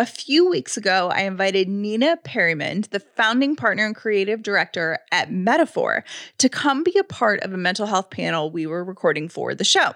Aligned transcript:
A 0.00 0.06
few 0.06 0.48
weeks 0.48 0.76
ago, 0.76 1.10
I 1.12 1.22
invited 1.22 1.68
Nina 1.68 2.18
Perrymond, 2.24 2.90
the 2.90 3.00
founding 3.00 3.56
partner 3.56 3.84
and 3.84 3.96
creative 3.96 4.44
director 4.44 5.00
at 5.10 5.28
Metafour, 5.28 6.04
to 6.38 6.48
come 6.48 6.84
be 6.84 6.96
a 6.96 7.02
part 7.02 7.40
of 7.40 7.52
a 7.52 7.56
mental 7.56 7.84
health 7.84 8.08
panel 8.08 8.48
we 8.48 8.64
were 8.64 8.84
recording 8.84 9.28
for 9.28 9.56
the 9.56 9.64
show. 9.64 9.92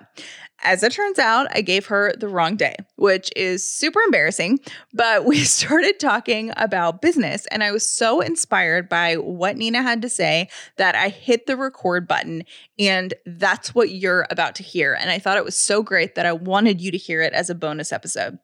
As 0.64 0.82
it 0.82 0.90
turns 0.90 1.20
out, 1.20 1.46
I 1.54 1.60
gave 1.60 1.86
her 1.86 2.14
the 2.18 2.26
wrong 2.26 2.56
day, 2.56 2.74
which 2.96 3.30
is 3.36 3.62
super 3.62 4.00
embarrassing. 4.00 4.58
But 4.92 5.24
we 5.24 5.38
started 5.44 6.00
talking 6.00 6.52
about 6.56 7.00
business, 7.00 7.46
and 7.52 7.62
I 7.62 7.70
was 7.70 7.88
so 7.88 8.20
inspired 8.20 8.88
by 8.88 9.14
what 9.18 9.56
Nina 9.56 9.82
had 9.82 10.02
to 10.02 10.08
say 10.08 10.48
that 10.78 10.96
I 10.96 11.10
hit 11.10 11.46
the 11.46 11.56
record 11.56 12.08
button. 12.08 12.42
And 12.76 13.14
that's 13.24 13.72
what 13.72 13.90
you're 13.90 14.26
about 14.30 14.56
to 14.56 14.64
hear. 14.64 14.94
And 14.94 15.10
I 15.10 15.20
thought 15.20 15.38
it 15.38 15.44
was 15.44 15.56
so 15.56 15.80
great 15.80 16.16
that 16.16 16.26
I 16.26 16.32
wanted 16.32 16.80
you 16.80 16.90
to 16.90 16.98
hear 16.98 17.22
it 17.22 17.34
as 17.34 17.50
a 17.50 17.54
bonus 17.54 17.92
episode. 17.92 18.40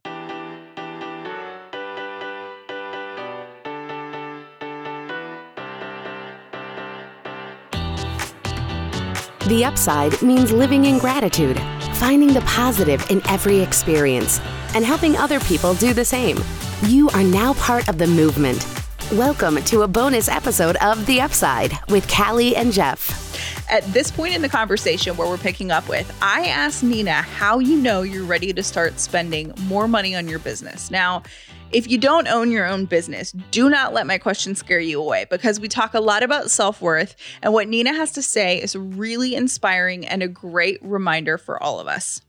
The 9.48 9.64
upside 9.64 10.20
means 10.20 10.52
living 10.52 10.84
in 10.84 10.98
gratitude, 10.98 11.58
finding 11.94 12.34
the 12.34 12.42
positive 12.42 13.10
in 13.10 13.26
every 13.28 13.60
experience, 13.60 14.40
and 14.74 14.84
helping 14.84 15.16
other 15.16 15.40
people 15.40 15.72
do 15.72 15.94
the 15.94 16.04
same. 16.04 16.36
You 16.82 17.08
are 17.14 17.22
now 17.22 17.54
part 17.54 17.88
of 17.88 17.96
the 17.96 18.06
movement. 18.06 18.68
Welcome 19.12 19.62
to 19.64 19.82
a 19.84 19.88
bonus 19.88 20.28
episode 20.28 20.76
of 20.82 21.06
The 21.06 21.22
Upside 21.22 21.72
with 21.88 22.06
Callie 22.14 22.56
and 22.56 22.74
Jeff. 22.74 23.24
At 23.70 23.84
this 23.84 24.10
point 24.10 24.34
in 24.34 24.42
the 24.42 24.50
conversation 24.50 25.16
where 25.16 25.26
we're 25.26 25.38
picking 25.38 25.70
up 25.70 25.88
with, 25.88 26.14
I 26.20 26.48
asked 26.48 26.82
Nina 26.82 27.12
how 27.12 27.58
you 27.58 27.78
know 27.78 28.02
you're 28.02 28.26
ready 28.26 28.52
to 28.52 28.62
start 28.62 29.00
spending 29.00 29.54
more 29.62 29.88
money 29.88 30.14
on 30.14 30.28
your 30.28 30.40
business. 30.40 30.90
Now, 30.90 31.22
if 31.72 31.88
you 31.88 31.98
don't 31.98 32.28
own 32.28 32.50
your 32.50 32.66
own 32.66 32.86
business, 32.86 33.32
do 33.50 33.68
not 33.68 33.92
let 33.92 34.06
my 34.06 34.18
question 34.18 34.54
scare 34.54 34.80
you 34.80 35.00
away 35.00 35.26
because 35.28 35.60
we 35.60 35.68
talk 35.68 35.94
a 35.94 36.00
lot 36.00 36.22
about 36.22 36.50
self 36.50 36.80
worth, 36.80 37.14
and 37.42 37.52
what 37.52 37.68
Nina 37.68 37.92
has 37.94 38.12
to 38.12 38.22
say 38.22 38.60
is 38.60 38.74
really 38.74 39.34
inspiring 39.34 40.06
and 40.06 40.22
a 40.22 40.28
great 40.28 40.78
reminder 40.82 41.36
for 41.38 41.62
all 41.62 41.80
of 41.80 41.86
us. 41.86 42.20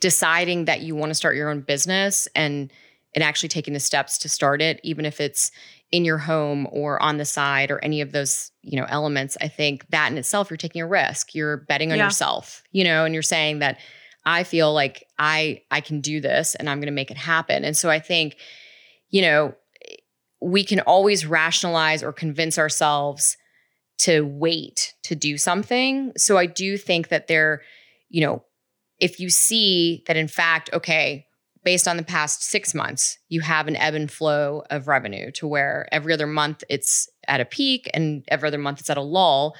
Deciding 0.00 0.64
that 0.66 0.80
you 0.80 0.94
want 0.94 1.10
to 1.10 1.14
start 1.14 1.36
your 1.36 1.50
own 1.50 1.60
business 1.60 2.28
and 2.34 2.72
and 3.14 3.22
actually 3.22 3.50
taking 3.50 3.74
the 3.74 3.80
steps 3.80 4.16
to 4.18 4.28
start 4.28 4.62
it, 4.62 4.80
even 4.82 5.04
if 5.04 5.20
it's 5.20 5.52
in 5.90 6.04
your 6.04 6.16
home 6.16 6.66
or 6.70 7.00
on 7.02 7.18
the 7.18 7.24
side 7.26 7.70
or 7.70 7.78
any 7.84 8.00
of 8.00 8.12
those 8.12 8.50
you 8.62 8.80
know 8.80 8.86
elements, 8.88 9.36
I 9.40 9.48
think 9.48 9.88
that 9.90 10.10
in 10.10 10.18
itself 10.18 10.50
you're 10.50 10.56
taking 10.56 10.82
a 10.82 10.86
risk. 10.86 11.34
You're 11.34 11.58
betting 11.58 11.92
on 11.92 11.98
yeah. 11.98 12.04
yourself, 12.04 12.62
you 12.72 12.84
know, 12.84 13.04
and 13.04 13.14
you're 13.14 13.22
saying 13.22 13.60
that 13.60 13.78
I 14.24 14.44
feel 14.44 14.72
like 14.72 15.06
I 15.18 15.62
I 15.70 15.80
can 15.80 16.00
do 16.00 16.20
this 16.20 16.54
and 16.54 16.68
I'm 16.68 16.78
going 16.78 16.86
to 16.86 16.92
make 16.92 17.10
it 17.10 17.16
happen. 17.16 17.64
And 17.64 17.76
so 17.76 17.90
I 17.90 17.98
think 17.98 18.36
you 19.12 19.22
know, 19.22 19.54
we 20.40 20.64
can 20.64 20.80
always 20.80 21.24
rationalize 21.24 22.02
or 22.02 22.12
convince 22.12 22.58
ourselves 22.58 23.36
to 23.98 24.22
wait 24.22 24.94
to 25.04 25.14
do 25.14 25.38
something. 25.38 26.12
So 26.16 26.36
I 26.36 26.46
do 26.46 26.76
think 26.76 27.08
that 27.08 27.28
there, 27.28 27.62
you 28.08 28.20
know, 28.22 28.42
if 28.98 29.20
you 29.20 29.30
see 29.30 30.02
that 30.08 30.16
in 30.16 30.26
fact, 30.26 30.70
okay, 30.72 31.26
based 31.62 31.86
on 31.86 31.96
the 31.96 32.02
past 32.02 32.42
six 32.42 32.74
months, 32.74 33.18
you 33.28 33.40
have 33.40 33.68
an 33.68 33.76
ebb 33.76 33.94
and 33.94 34.10
flow 34.10 34.64
of 34.70 34.88
revenue 34.88 35.30
to 35.32 35.46
where 35.46 35.86
every 35.92 36.12
other 36.12 36.26
month 36.26 36.64
it's 36.68 37.08
at 37.28 37.40
a 37.40 37.44
peak 37.44 37.88
and 37.94 38.24
every 38.26 38.48
other 38.48 38.58
month 38.58 38.80
it's 38.80 38.90
at 38.90 38.96
a 38.96 39.02
lull, 39.02 39.54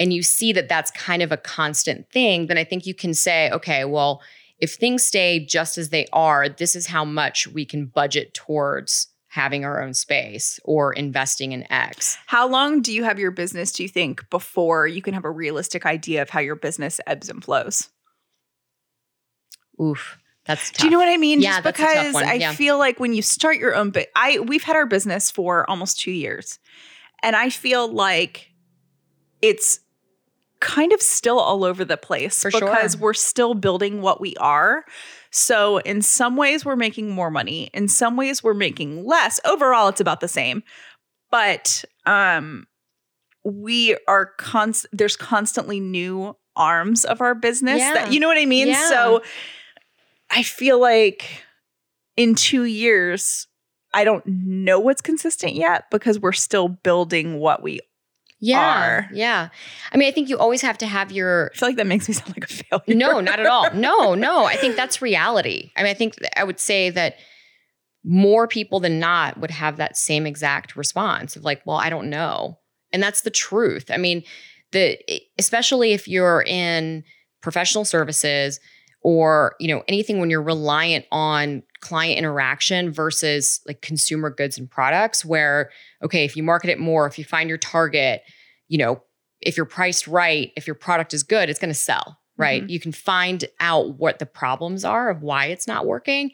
and 0.00 0.12
you 0.12 0.22
see 0.22 0.52
that 0.52 0.68
that's 0.68 0.90
kind 0.90 1.22
of 1.22 1.30
a 1.30 1.36
constant 1.36 2.10
thing, 2.10 2.48
then 2.48 2.58
I 2.58 2.64
think 2.64 2.86
you 2.86 2.94
can 2.94 3.14
say, 3.14 3.50
okay, 3.52 3.84
well, 3.84 4.20
if 4.58 4.74
things 4.74 5.04
stay 5.04 5.44
just 5.44 5.78
as 5.78 5.90
they 5.90 6.06
are, 6.12 6.48
this 6.48 6.74
is 6.74 6.86
how 6.86 7.04
much 7.04 7.46
we 7.46 7.64
can 7.64 7.86
budget 7.86 8.34
towards 8.34 9.08
having 9.28 9.64
our 9.64 9.82
own 9.82 9.92
space 9.92 10.58
or 10.64 10.94
investing 10.94 11.52
in 11.52 11.70
X. 11.70 12.16
How 12.26 12.48
long 12.48 12.80
do 12.80 12.92
you 12.92 13.04
have 13.04 13.18
your 13.18 13.30
business, 13.30 13.70
do 13.72 13.82
you 13.82 13.88
think, 13.88 14.28
before 14.30 14.86
you 14.86 15.02
can 15.02 15.12
have 15.12 15.26
a 15.26 15.30
realistic 15.30 15.84
idea 15.84 16.22
of 16.22 16.30
how 16.30 16.40
your 16.40 16.56
business 16.56 17.00
ebbs 17.06 17.28
and 17.28 17.44
flows? 17.44 17.90
Oof. 19.80 20.18
That's 20.46 20.70
tough. 20.70 20.78
Do 20.78 20.86
you 20.86 20.90
know 20.90 20.98
what 20.98 21.08
I 21.08 21.16
mean? 21.16 21.42
Yeah, 21.42 21.60
Just 21.60 21.64
because 21.64 22.14
I 22.14 22.34
yeah. 22.34 22.52
feel 22.52 22.78
like 22.78 22.98
when 22.98 23.12
you 23.12 23.20
start 23.20 23.58
your 23.58 23.74
own 23.74 23.90
but 23.90 24.08
I 24.14 24.38
we've 24.38 24.62
had 24.62 24.76
our 24.76 24.86
business 24.86 25.30
for 25.30 25.68
almost 25.68 26.00
2 26.00 26.12
years. 26.12 26.58
And 27.22 27.34
I 27.34 27.50
feel 27.50 27.92
like 27.92 28.52
it's 29.42 29.80
kind 30.60 30.92
of 30.92 31.02
still 31.02 31.38
all 31.38 31.64
over 31.64 31.84
the 31.84 31.96
place 31.96 32.42
For 32.42 32.50
because 32.50 32.92
sure. 32.92 33.00
we're 33.00 33.14
still 33.14 33.54
building 33.54 34.02
what 34.02 34.20
we 34.20 34.34
are. 34.36 34.84
So 35.30 35.78
in 35.78 36.02
some 36.02 36.36
ways 36.36 36.64
we're 36.64 36.76
making 36.76 37.10
more 37.10 37.30
money, 37.30 37.70
in 37.74 37.88
some 37.88 38.16
ways 38.16 38.42
we're 38.42 38.54
making 38.54 39.04
less. 39.04 39.40
Overall 39.44 39.88
it's 39.88 40.00
about 40.00 40.20
the 40.20 40.28
same. 40.28 40.62
But 41.30 41.84
um 42.06 42.66
we 43.44 43.96
are 44.08 44.26
const 44.38 44.86
there's 44.92 45.16
constantly 45.16 45.78
new 45.78 46.36
arms 46.56 47.04
of 47.04 47.20
our 47.20 47.34
business 47.34 47.80
yeah. 47.80 47.94
that 47.94 48.12
you 48.12 48.20
know 48.20 48.28
what 48.28 48.38
I 48.38 48.46
mean? 48.46 48.68
Yeah. 48.68 48.88
So 48.88 49.22
I 50.30 50.42
feel 50.42 50.80
like 50.80 51.44
in 52.16 52.34
2 52.34 52.64
years 52.64 53.46
I 53.92 54.04
don't 54.04 54.26
know 54.26 54.78
what's 54.78 55.00
consistent 55.00 55.54
yet 55.54 55.84
because 55.90 56.18
we're 56.18 56.32
still 56.32 56.68
building 56.68 57.38
what 57.38 57.62
we 57.62 57.80
yeah, 58.50 59.06
are. 59.06 59.08
Yeah. 59.12 59.48
I 59.92 59.96
mean, 59.96 60.08
I 60.08 60.10
think 60.12 60.28
you 60.28 60.38
always 60.38 60.62
have 60.62 60.78
to 60.78 60.86
have 60.86 61.12
your. 61.12 61.50
I 61.54 61.58
feel 61.58 61.68
like 61.68 61.76
that 61.76 61.86
makes 61.86 62.08
me 62.08 62.14
sound 62.14 62.30
like 62.30 62.44
a 62.44 62.52
failure. 62.52 62.98
No, 62.98 63.20
not 63.20 63.40
at 63.40 63.46
all. 63.46 63.72
No, 63.74 64.14
no. 64.26 64.44
I 64.44 64.56
think 64.56 64.76
that's 64.76 65.02
reality. 65.02 65.72
I 65.76 65.82
mean, 65.82 65.90
I 65.90 65.94
think 65.94 66.16
I 66.36 66.44
would 66.44 66.60
say 66.60 66.90
that 66.90 67.16
more 68.04 68.46
people 68.46 68.78
than 68.80 69.00
not 69.00 69.38
would 69.38 69.50
have 69.50 69.76
that 69.76 69.96
same 69.96 70.26
exact 70.26 70.76
response 70.76 71.34
of 71.34 71.44
like, 71.44 71.60
well, 71.66 71.76
I 71.76 71.90
don't 71.90 72.08
know. 72.08 72.58
And 72.92 73.02
that's 73.02 73.22
the 73.22 73.30
truth. 73.30 73.90
I 73.90 73.96
mean, 73.96 74.22
the 74.72 74.98
especially 75.38 75.92
if 75.92 76.06
you're 76.06 76.42
in 76.46 77.04
professional 77.42 77.84
services 77.84 78.60
or, 79.02 79.54
you 79.60 79.68
know, 79.68 79.82
anything 79.88 80.18
when 80.18 80.30
you're 80.30 80.42
reliant 80.42 81.04
on 81.12 81.62
client 81.80 82.18
interaction 82.18 82.90
versus 82.92 83.60
like 83.66 83.82
consumer 83.82 84.30
goods 84.30 84.58
and 84.58 84.70
products 84.70 85.24
where 85.24 85.70
okay 86.02 86.24
if 86.24 86.36
you 86.36 86.42
market 86.42 86.70
it 86.70 86.78
more 86.78 87.06
if 87.06 87.18
you 87.18 87.24
find 87.24 87.48
your 87.48 87.58
target 87.58 88.22
you 88.68 88.78
know 88.78 89.02
if 89.40 89.56
you're 89.56 89.66
priced 89.66 90.06
right 90.06 90.52
if 90.56 90.66
your 90.66 90.74
product 90.74 91.12
is 91.12 91.22
good 91.22 91.50
it's 91.50 91.60
going 91.60 91.70
to 91.70 91.74
sell 91.74 92.18
right? 92.36 92.62
Mm-hmm. 92.62 92.70
you 92.70 92.80
can 92.80 92.92
find 92.92 93.44
out 93.60 93.98
what 93.98 94.18
the 94.18 94.26
problems 94.26 94.84
are 94.84 95.10
of 95.10 95.22
why 95.22 95.46
it's 95.46 95.66
not 95.66 95.86
working. 95.86 96.32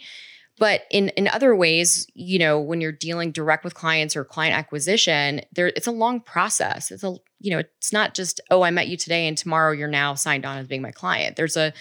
But 0.59 0.83
in 0.91 1.09
in 1.11 1.29
other 1.29 1.57
ways 1.57 2.07
you 2.15 2.39
know 2.39 2.61
when 2.61 2.81
you're 2.81 2.93
dealing 2.93 3.33
direct 3.33 3.65
with 3.65 3.75
clients 3.75 4.15
or 4.15 4.25
client 4.25 4.57
acquisition 4.57 5.41
there 5.53 5.69
it's 5.69 5.87
a 5.87 5.93
long 5.93 6.21
process. 6.21 6.91
It's 6.91 7.03
a 7.03 7.17
you 7.41 7.51
know 7.51 7.61
it's 7.79 7.93
not 7.93 8.15
just 8.15 8.41
oh 8.51 8.63
i 8.63 8.71
met 8.71 8.89
you 8.89 8.97
today 8.97 9.27
and 9.27 9.37
tomorrow 9.37 9.73
you're 9.73 9.89
now 9.89 10.15
signed 10.15 10.45
on 10.45 10.59
as 10.59 10.67
being 10.67 10.83
my 10.83 10.93
client. 10.93 11.37
There's 11.37 11.57
a 11.57 11.73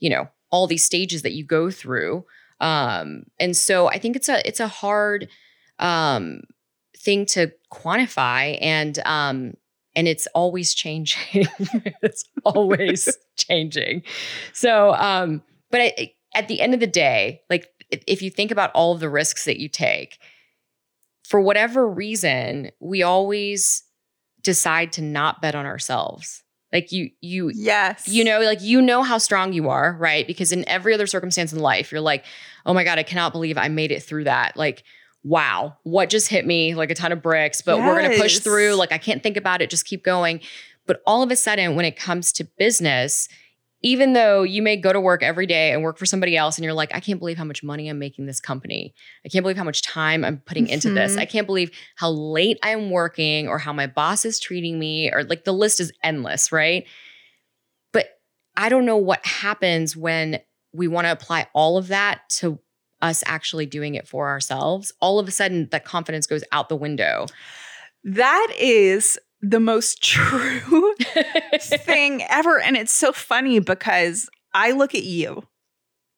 you 0.00 0.10
know 0.10 0.28
all 0.50 0.66
these 0.66 0.84
stages 0.84 1.22
that 1.22 1.32
you 1.32 1.44
go 1.44 1.70
through 1.70 2.24
um, 2.60 3.24
and 3.38 3.56
so 3.56 3.88
I 3.88 3.98
think 3.98 4.16
it's 4.16 4.28
a 4.28 4.46
it's 4.46 4.60
a 4.60 4.68
hard 4.68 5.28
um, 5.78 6.42
thing 6.96 7.26
to 7.26 7.52
quantify 7.72 8.58
and 8.60 8.98
um, 9.04 9.54
and 9.96 10.08
it's 10.08 10.26
always 10.34 10.74
changing. 10.74 11.46
it's 12.02 12.24
always 12.44 13.16
changing. 13.36 14.02
So 14.52 14.94
um, 14.94 15.42
but 15.70 15.80
I, 15.80 16.12
at 16.34 16.48
the 16.48 16.60
end 16.60 16.74
of 16.74 16.80
the 16.80 16.86
day, 16.86 17.42
like 17.50 17.68
if 17.90 18.22
you 18.22 18.30
think 18.30 18.50
about 18.50 18.72
all 18.72 18.92
of 18.92 19.00
the 19.00 19.10
risks 19.10 19.44
that 19.44 19.60
you 19.60 19.68
take, 19.68 20.18
for 21.24 21.40
whatever 21.40 21.88
reason, 21.88 22.70
we 22.80 23.02
always 23.02 23.84
decide 24.42 24.92
to 24.92 25.02
not 25.02 25.40
bet 25.40 25.54
on 25.54 25.66
ourselves. 25.66 26.42
Like 26.74 26.90
you, 26.90 27.10
you, 27.20 27.52
yes, 27.54 28.08
you 28.08 28.24
know, 28.24 28.40
like 28.40 28.60
you 28.60 28.82
know 28.82 29.04
how 29.04 29.16
strong 29.18 29.52
you 29.52 29.68
are, 29.70 29.96
right? 29.98 30.26
Because 30.26 30.50
in 30.50 30.68
every 30.68 30.92
other 30.92 31.06
circumstance 31.06 31.52
in 31.52 31.60
life, 31.60 31.92
you're 31.92 32.00
like, 32.00 32.24
oh 32.66 32.74
my 32.74 32.82
god, 32.82 32.98
I 32.98 33.04
cannot 33.04 33.32
believe 33.32 33.56
I 33.56 33.68
made 33.68 33.92
it 33.92 34.02
through 34.02 34.24
that. 34.24 34.56
Like, 34.56 34.82
wow, 35.22 35.76
what 35.84 36.10
just 36.10 36.28
hit 36.28 36.44
me? 36.44 36.74
Like 36.74 36.90
a 36.90 36.94
ton 36.96 37.12
of 37.12 37.22
bricks, 37.22 37.62
but 37.62 37.76
yes. 37.76 37.86
we're 37.86 38.02
gonna 38.02 38.18
push 38.18 38.40
through. 38.40 38.74
Like 38.74 38.90
I 38.90 38.98
can't 38.98 39.22
think 39.22 39.36
about 39.36 39.62
it, 39.62 39.70
just 39.70 39.86
keep 39.86 40.02
going. 40.02 40.40
But 40.86 41.00
all 41.06 41.22
of 41.22 41.30
a 41.30 41.36
sudden, 41.36 41.76
when 41.76 41.84
it 41.84 41.96
comes 41.96 42.32
to 42.32 42.44
business, 42.44 43.28
even 43.84 44.14
though 44.14 44.42
you 44.42 44.62
may 44.62 44.78
go 44.78 44.94
to 44.94 45.00
work 45.00 45.22
every 45.22 45.46
day 45.46 45.70
and 45.70 45.82
work 45.82 45.98
for 45.98 46.06
somebody 46.06 46.38
else 46.38 46.56
and 46.56 46.64
you're 46.64 46.72
like, 46.72 46.92
I 46.94 47.00
can't 47.00 47.18
believe 47.18 47.36
how 47.36 47.44
much 47.44 47.62
money 47.62 47.90
I'm 47.90 47.98
making 47.98 48.24
this 48.24 48.40
company. 48.40 48.94
I 49.26 49.28
can't 49.28 49.42
believe 49.42 49.58
how 49.58 49.64
much 49.64 49.82
time 49.82 50.24
I'm 50.24 50.38
putting 50.38 50.68
into 50.68 50.88
mm-hmm. 50.88 50.94
this. 50.94 51.18
I 51.18 51.26
can't 51.26 51.46
believe 51.46 51.70
how 51.96 52.08
late 52.08 52.58
I'm 52.62 52.90
working 52.90 53.46
or 53.46 53.58
how 53.58 53.74
my 53.74 53.86
boss 53.86 54.24
is 54.24 54.40
treating 54.40 54.78
me 54.78 55.12
or 55.12 55.22
like 55.22 55.44
the 55.44 55.52
list 55.52 55.80
is 55.80 55.92
endless, 56.02 56.50
right? 56.50 56.86
But 57.92 58.06
I 58.56 58.70
don't 58.70 58.86
know 58.86 58.96
what 58.96 59.24
happens 59.26 59.94
when 59.94 60.40
we 60.72 60.88
want 60.88 61.06
to 61.06 61.12
apply 61.12 61.48
all 61.52 61.76
of 61.76 61.88
that 61.88 62.22
to 62.30 62.58
us 63.02 63.22
actually 63.26 63.66
doing 63.66 63.96
it 63.96 64.08
for 64.08 64.28
ourselves. 64.28 64.94
All 65.02 65.18
of 65.18 65.28
a 65.28 65.30
sudden, 65.30 65.68
that 65.72 65.84
confidence 65.84 66.26
goes 66.26 66.42
out 66.52 66.70
the 66.70 66.76
window. 66.76 67.26
That 68.02 68.48
is 68.58 69.18
the 69.44 69.60
most 69.60 70.02
true 70.02 70.94
thing 71.60 72.22
ever. 72.28 72.60
And 72.60 72.76
it's 72.76 72.92
so 72.92 73.12
funny 73.12 73.58
because 73.58 74.28
I 74.52 74.72
look 74.72 74.94
at 74.94 75.04
you 75.04 75.44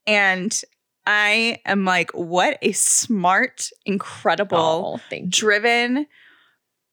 and 0.06 0.58
I 1.06 1.61
am 1.64 1.84
like, 1.84 2.11
what 2.12 2.58
a 2.62 2.73
smart, 2.73 3.70
incredible, 3.84 5.00
Oh, 5.12 5.19
driven, 5.28 6.06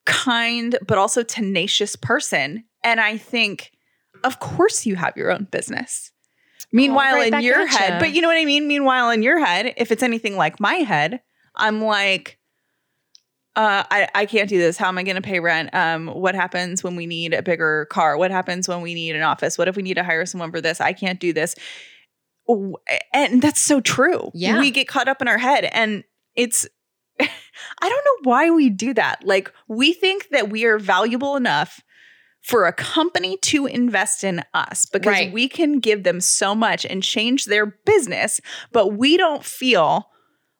kind, 0.05 0.77
but 0.87 0.97
also 0.97 1.23
tenacious 1.23 1.95
person. 1.95 2.65
And 2.83 2.99
I 2.99 3.17
think, 3.17 3.71
of 4.23 4.39
course, 4.39 4.85
you 4.85 4.95
have 4.95 5.17
your 5.17 5.31
own 5.31 5.47
business. 5.49 6.11
Meanwhile, 6.71 7.15
right 7.15 7.33
in 7.33 7.41
your 7.41 7.65
head, 7.67 7.99
but 7.99 8.13
you 8.13 8.21
know 8.21 8.27
what 8.27 8.37
I 8.37 8.45
mean? 8.45 8.67
Meanwhile, 8.67 9.11
in 9.11 9.21
your 9.21 9.43
head, 9.43 9.73
if 9.77 9.91
it's 9.91 10.01
anything 10.01 10.37
like 10.37 10.59
my 10.59 10.75
head, 10.75 11.21
I'm 11.55 11.83
like, 11.83 12.39
uh, 13.55 13.83
I, 13.91 14.07
I 14.15 14.25
can't 14.25 14.49
do 14.49 14.57
this. 14.57 14.77
How 14.77 14.87
am 14.87 14.97
I 14.97 15.03
going 15.03 15.15
to 15.15 15.21
pay 15.21 15.39
rent? 15.39 15.69
Um, 15.73 16.07
what 16.07 16.33
happens 16.35 16.83
when 16.83 16.95
we 16.95 17.05
need 17.05 17.33
a 17.33 17.43
bigger 17.43 17.85
car? 17.91 18.17
What 18.17 18.31
happens 18.31 18.67
when 18.67 18.81
we 18.81 18.93
need 18.95 19.15
an 19.15 19.21
office? 19.21 19.57
What 19.57 19.67
if 19.67 19.75
we 19.75 19.83
need 19.83 19.93
to 19.95 20.03
hire 20.03 20.25
someone 20.25 20.51
for 20.51 20.59
this? 20.61 20.81
I 20.81 20.93
can't 20.93 21.19
do 21.19 21.33
this. 21.33 21.55
And 23.13 23.41
that's 23.41 23.59
so 23.59 23.79
true. 23.79 24.31
Yeah. 24.33 24.59
We 24.59 24.71
get 24.71 24.87
caught 24.87 25.07
up 25.07 25.21
in 25.21 25.27
our 25.27 25.37
head 25.37 25.65
and 25.65 26.03
it's, 26.35 26.67
I 27.19 27.27
don't 27.81 28.05
know 28.05 28.29
why 28.29 28.49
we 28.49 28.69
do 28.69 28.93
that. 28.95 29.23
Like, 29.25 29.51
we 29.67 29.93
think 29.93 30.29
that 30.29 30.49
we 30.49 30.65
are 30.65 30.77
valuable 30.79 31.35
enough 31.35 31.79
for 32.41 32.65
a 32.65 32.73
company 32.73 33.37
to 33.37 33.65
invest 33.67 34.23
in 34.23 34.41
us 34.53 34.85
because 34.87 35.07
Right. 35.11 35.31
we 35.31 35.47
can 35.47 35.79
give 35.79 36.03
them 36.03 36.19
so 36.19 36.53
much 36.53 36.85
and 36.85 37.01
change 37.01 37.45
their 37.45 37.67
business, 37.85 38.41
but 38.73 38.89
we 38.97 39.15
don't 39.15 39.45
feel 39.45 40.09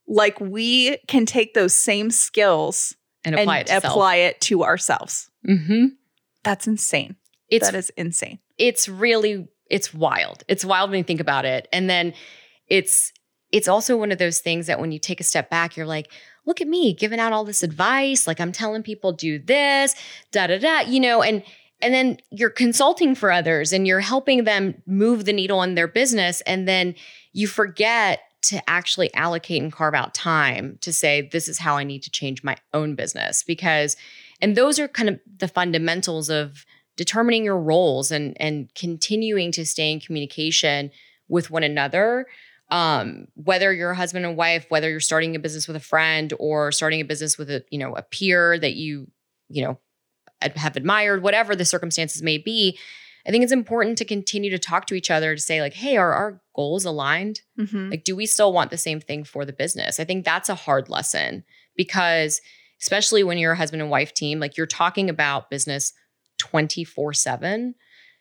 like 0.08 0.40
we 0.40 0.98
can 1.08 1.26
take 1.26 1.54
those 1.54 1.74
same 1.74 2.12
skills 2.12 2.96
And 3.26 3.36
apply 3.36 3.60
it 3.60 3.68
to 3.68 3.78
apply 3.78 4.16
it 4.18 4.42
to 4.42 4.64
ourselves. 4.64 5.30
Mm-hmm. 5.48 5.86
That's 6.44 6.68
insane. 6.68 7.16
It's 7.50 7.68
that 7.68 7.76
is 7.78 7.90
insane. 7.92 8.40
it's 8.58 8.90
really 8.90 9.48
it's 9.70 9.94
wild. 9.94 10.44
It's 10.48 10.66
wild 10.66 10.92
when 10.92 10.98
you 11.00 11.04
think 11.04 11.22
about 11.22 11.46
it. 11.46 11.68
And 11.72 11.90
then 11.90 12.14
it's 12.68 13.12
it's 13.52 13.68
also 13.68 13.98
one 13.98 14.12
of 14.12 14.18
those 14.18 14.40
things 14.40 14.68
that 14.68 14.80
when 14.80 14.92
you 14.92 15.00
take 15.00 15.20
a 15.20 15.24
step 15.24 15.50
back, 15.50 15.78
you're 15.78 15.86
like, 15.86 16.12
look 16.46 16.60
at 16.60 16.68
me 16.68 16.94
giving 16.94 17.20
out 17.20 17.34
all 17.34 17.46
this 17.46 17.64
advice. 17.64 18.28
Like 18.28 18.42
I'm 18.42 18.52
telling 18.52 18.84
people 18.84 19.14
do 19.14 19.40
this, 19.40 19.96
da 20.32 20.48
da 20.48 20.58
da, 20.58 20.80
you 20.82 21.00
know, 21.00 21.22
and 21.22 21.44
and 21.82 21.94
then 21.94 22.18
you're 22.32 22.50
consulting 22.50 23.14
for 23.14 23.32
others 23.32 23.74
and 23.74 23.86
you're 23.86 24.00
helping 24.00 24.46
them 24.46 24.82
move 24.86 25.26
the 25.26 25.34
needle 25.34 25.62
in 25.64 25.76
their 25.76 25.88
business. 25.88 26.42
And 26.42 26.68
then 26.68 26.96
you 27.34 27.48
forget 27.48 28.22
to 28.44 28.70
actually 28.70 29.14
allocate 29.14 29.62
and 29.62 29.72
carve 29.72 29.94
out 29.94 30.14
time 30.14 30.78
to 30.82 30.92
say, 30.92 31.30
this 31.32 31.48
is 31.48 31.60
how 31.60 31.78
I 31.78 31.84
need 31.84 32.04
to 32.04 32.12
change 32.12 32.44
my 32.44 32.58
own 32.74 32.96
business. 32.96 33.44
Because, 33.44 33.96
and 34.42 34.56
those 34.56 34.80
are 34.80 34.88
kind 34.88 35.10
of 35.10 35.20
the 35.38 35.48
fundamentals 35.48 36.30
of 36.30 36.66
determining 36.96 37.44
your 37.44 37.60
roles 37.60 38.12
and 38.12 38.40
and 38.40 38.74
continuing 38.76 39.52
to 39.52 39.66
stay 39.66 39.92
in 39.92 40.00
communication 40.00 40.92
with 41.28 41.50
one 41.50 41.64
another 41.64 42.28
um 42.70 43.26
whether 43.36 43.74
you're 43.74 43.92
a 43.92 43.96
husband 43.96 44.26
and 44.26 44.38
wife 44.38 44.66
whether 44.70 44.90
you're 44.90 45.00
starting 45.00 45.36
a 45.36 45.40
business 45.40 45.68
with 45.68 45.76
a 45.76 45.82
friend 45.82 46.34
or 46.40 46.72
starting 46.72 47.02
a 47.02 47.06
business 47.06 47.38
with 47.38 47.50
a 47.50 47.64
you 47.72 47.80
know 47.80 47.96
a 47.96 48.02
peer 48.04 48.60
that 48.60 48.76
you 48.76 49.08
you 49.50 49.64
know 49.64 49.80
have 50.56 50.76
admired 50.76 51.24
whatever 51.24 51.56
the 51.56 51.66
circumstances 51.66 52.22
may 52.22 52.38
be 52.38 52.78
i 53.26 53.32
think 53.32 53.44
it's 53.44 53.54
important 53.54 53.98
to 53.98 54.06
continue 54.06 54.50
to 54.52 54.60
talk 54.60 54.86
to 54.88 54.96
each 54.96 55.10
other 55.12 55.36
to 55.36 55.42
say 55.42 55.62
like 55.62 55.74
hey 55.74 55.98
are 55.98 56.14
our 56.14 56.42
goals 56.56 56.86
aligned 56.86 57.42
Mhm. 57.60 57.90
like, 57.92 58.04
do 58.04 58.16
we 58.16 58.26
still 58.26 58.54
want 58.54 58.70
the 58.72 58.78
same 58.78 59.00
thing 59.00 59.24
for 59.24 59.44
the 59.46 59.54
business? 59.54 60.00
I 60.00 60.04
think 60.06 60.24
that's 60.26 60.50
a 60.50 60.56
hard 60.56 60.88
lesson 60.90 61.44
because, 61.76 62.42
especially 62.82 63.24
when 63.24 63.38
you're 63.40 63.54
a 63.54 63.58
husband 63.58 63.82
and 63.82 63.90
wife 63.90 64.14
team, 64.14 64.40
like 64.40 64.56
you're 64.58 64.68
talking 64.68 65.10
about 65.10 65.50
business 65.50 65.94
24 66.38 67.14
7. 67.14 67.76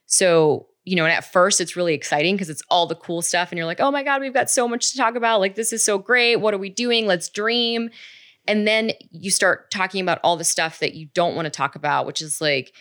So, 0.06 0.68
you 0.84 0.96
know, 0.96 1.04
and 1.04 1.12
at 1.12 1.30
first 1.30 1.60
it's 1.60 1.76
really 1.76 1.94
exciting 1.94 2.34
because 2.34 2.50
it's 2.50 2.62
all 2.70 2.86
the 2.86 2.94
cool 2.94 3.22
stuff. 3.22 3.50
And 3.50 3.56
you're 3.58 3.66
like, 3.66 3.80
oh 3.80 3.90
my 3.90 4.02
God, 4.02 4.20
we've 4.20 4.34
got 4.34 4.50
so 4.50 4.66
much 4.68 4.90
to 4.92 4.96
talk 4.98 5.14
about. 5.14 5.40
Like, 5.40 5.54
this 5.54 5.72
is 5.72 5.84
so 5.84 5.98
great. 5.98 6.36
What 6.36 6.54
are 6.54 6.58
we 6.58 6.70
doing? 6.70 7.06
Let's 7.06 7.28
dream. 7.28 7.90
And 8.46 8.66
then 8.66 8.92
you 9.10 9.30
start 9.30 9.70
talking 9.70 10.00
about 10.00 10.18
all 10.24 10.36
the 10.36 10.44
stuff 10.44 10.80
that 10.80 10.94
you 10.94 11.08
don't 11.14 11.34
want 11.36 11.46
to 11.46 11.50
talk 11.50 11.74
about, 11.76 12.06
which 12.06 12.20
is 12.20 12.40
like, 12.40 12.72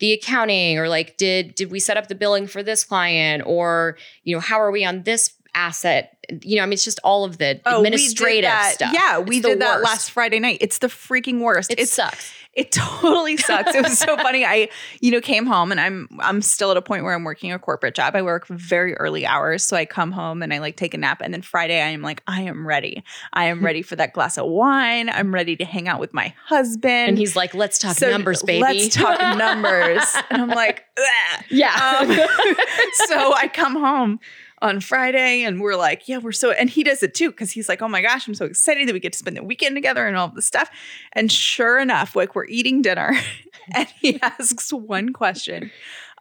the 0.00 0.12
accounting 0.12 0.78
or 0.78 0.88
like 0.88 1.16
did 1.16 1.54
did 1.54 1.70
we 1.70 1.78
set 1.78 1.96
up 1.96 2.08
the 2.08 2.14
billing 2.14 2.46
for 2.46 2.62
this 2.62 2.84
client 2.84 3.42
or 3.46 3.96
you 4.24 4.34
know 4.34 4.40
how 4.40 4.60
are 4.60 4.70
we 4.70 4.84
on 4.84 5.02
this 5.04 5.34
asset 5.54 6.16
you 6.42 6.56
know 6.56 6.62
i 6.62 6.66
mean 6.66 6.74
it's 6.74 6.84
just 6.84 7.00
all 7.02 7.24
of 7.24 7.38
the 7.38 7.60
Oh, 7.66 7.78
administrative 7.78 8.42
that. 8.48 8.72
stuff 8.74 8.92
Yeah, 8.94 9.18
we 9.18 9.40
the 9.40 9.48
did 9.50 9.60
that 9.60 9.76
worst. 9.78 9.84
last 9.84 10.10
Friday 10.12 10.38
night. 10.38 10.58
It's 10.60 10.78
the 10.78 10.86
freaking 10.86 11.40
worst. 11.40 11.70
it 11.72 11.78
it's 11.80 11.92
sucks 11.92 12.32
it 12.52 12.72
totally 12.72 13.36
sucks. 13.36 13.72
it 13.76 13.82
was 13.84 13.96
so 13.96 14.16
funny. 14.16 14.44
I, 14.44 14.68
you 15.00 15.12
know, 15.12 15.20
came 15.20 15.46
home 15.46 15.70
and 15.70 15.80
I'm 15.80 16.08
I'm 16.18 16.42
still 16.42 16.72
at 16.72 16.76
a 16.76 16.82
point 16.82 17.04
where 17.04 17.14
I'm 17.14 17.22
working 17.22 17.52
a 17.52 17.60
corporate 17.60 17.94
job. 17.94 18.16
I 18.16 18.22
work 18.22 18.44
very 18.48 18.92
early 18.96 19.24
hours. 19.24 19.62
So 19.62 19.76
I 19.76 19.84
come 19.84 20.10
home 20.10 20.42
and 20.42 20.52
I 20.52 20.58
like 20.58 20.76
take 20.76 20.92
a 20.92 20.98
nap. 20.98 21.20
And 21.22 21.32
then 21.32 21.42
Friday 21.42 21.80
I 21.80 21.86
am 21.90 22.02
like, 22.02 22.24
I 22.26 22.42
am 22.42 22.66
ready. 22.66 23.04
I 23.32 23.44
am 23.44 23.64
ready 23.64 23.82
for 23.82 23.94
that 23.96 24.14
glass 24.14 24.36
of 24.36 24.46
wine. 24.46 25.08
I'm 25.08 25.32
ready 25.32 25.54
to 25.56 25.64
hang 25.64 25.86
out 25.86 26.00
with 26.00 26.12
my 26.12 26.34
husband. 26.44 27.10
and 27.10 27.18
he's 27.18 27.36
like 27.36 27.54
let's 27.54 27.78
talk 27.78 27.96
So 27.96 28.10
numbers 28.10 28.42
baby 28.42 28.60
Let's 28.62 28.94
talk 28.96 29.20
numbers. 29.38 30.02
and 30.30 30.42
I'm 30.42 30.48
like, 30.48 30.84
"Ugh." 30.98 31.44
yeah 31.50 31.98
Um, 32.00 32.08
so 33.06 33.32
I 33.32 33.48
come 33.52 33.76
home 33.76 34.18
on 34.62 34.80
Friday 34.80 35.42
and 35.42 35.60
we're 35.60 35.76
like, 35.76 36.06
yeah, 36.06 36.18
we're 36.18 36.32
so, 36.32 36.50
and 36.50 36.68
he 36.68 36.82
does 36.82 37.02
it 37.02 37.14
too 37.14 37.30
because 37.30 37.50
he's 37.50 37.68
like, 37.68 37.80
oh 37.80 37.88
my 37.88 38.02
gosh, 38.02 38.28
I'm 38.28 38.34
so 38.34 38.44
excited 38.44 38.86
that 38.86 38.92
we 38.92 39.00
get 39.00 39.12
to 39.12 39.18
spend 39.18 39.36
the 39.36 39.42
weekend 39.42 39.74
together 39.74 40.06
and 40.06 40.16
all 40.16 40.28
this 40.28 40.46
stuff. 40.46 40.70
And 41.12 41.32
sure 41.32 41.78
enough, 41.78 42.14
like 42.14 42.34
we're 42.34 42.46
eating 42.46 42.82
dinner 42.82 43.12
and 43.74 43.88
he 44.00 44.20
asks 44.22 44.72
one 44.72 45.12
question 45.12 45.70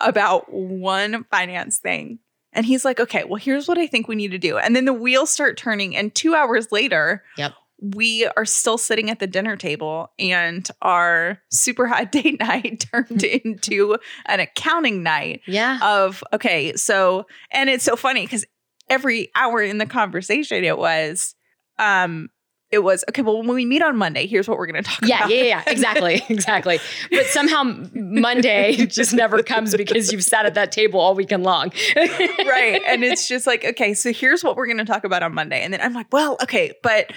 about 0.02 0.52
one 0.52 1.26
finance 1.26 1.78
thing. 1.78 2.20
And 2.54 2.66
he's 2.66 2.84
like, 2.84 3.00
okay, 3.00 3.26
well, 3.26 3.36
here's 3.36 3.68
what 3.68 3.78
I 3.78 3.86
think 3.86 4.08
we 4.08 4.16
need 4.16 4.32
to 4.32 4.40
do. 4.40 4.58
And 4.58 4.76
then 4.76 4.86
the 4.86 4.94
wheels 4.94 5.30
start 5.30 5.56
turning. 5.56 5.96
And 5.96 6.14
two 6.16 6.34
hours 6.34 6.72
later, 6.72 7.24
Yep. 7.38 7.54
We 7.82 8.26
are 8.36 8.46
still 8.46 8.78
sitting 8.78 9.10
at 9.10 9.20
the 9.20 9.28
dinner 9.28 9.56
table 9.56 10.12
and 10.20 10.70
our 10.82 11.42
super 11.52 11.88
hot 11.88 12.12
date 12.12 12.40
night 12.40 12.86
turned 12.92 13.24
into 13.24 13.98
an 14.26 14.40
accounting 14.40 15.04
night 15.04 15.42
yeah 15.48 15.80
of 15.82 16.24
okay 16.34 16.74
so 16.76 17.26
and 17.52 17.70
it's 17.70 17.84
so 17.84 17.96
funny 17.96 18.26
because 18.26 18.46
every 18.90 19.30
hour 19.36 19.62
in 19.62 19.78
the 19.78 19.86
conversation 19.86 20.64
it 20.64 20.78
was 20.78 21.36
um 21.78 22.30
it 22.72 22.80
was 22.80 23.04
okay 23.10 23.22
well 23.22 23.38
when 23.38 23.56
we 23.56 23.66
meet 23.66 23.82
on 23.82 23.96
monday 23.96 24.28
here's 24.28 24.48
what 24.48 24.58
we're 24.58 24.68
going 24.68 24.84
to 24.84 24.90
talk 24.90 25.00
yeah, 25.04 25.20
about 25.20 25.30
yeah, 25.30 25.44
yeah, 25.44 25.64
exactly, 25.66 26.22
exactly. 26.30 26.80
But 27.10 27.26
somehow 27.28 27.64
Monday 27.94 28.76
just 28.86 29.14
never 29.14 29.42
comes 29.42 29.76
because 29.76 30.12
you've 30.12 30.24
sat 30.24 30.46
at 30.46 30.54
that 30.54 30.72
table 30.72 31.00
all 31.00 31.16
weekend 31.16 31.44
long. 31.44 31.72
right 31.96 32.82
and 32.86 33.04
it's 33.04 33.28
just 33.28 33.48
like 33.48 33.66
okay 33.66 33.94
so 33.94 34.14
here's 34.14 34.44
what 34.44 34.56
we're 34.56 34.68
going 34.68 34.78
to 34.78 34.86
talk 34.86 35.04
about 35.04 35.24
on 35.24 35.34
monday 35.34 35.62
and 35.62 35.74
then 35.74 35.82
i'm 35.82 35.94
like 35.94 36.08
well 36.12 36.38
okay 36.42 36.72
but 36.84 37.12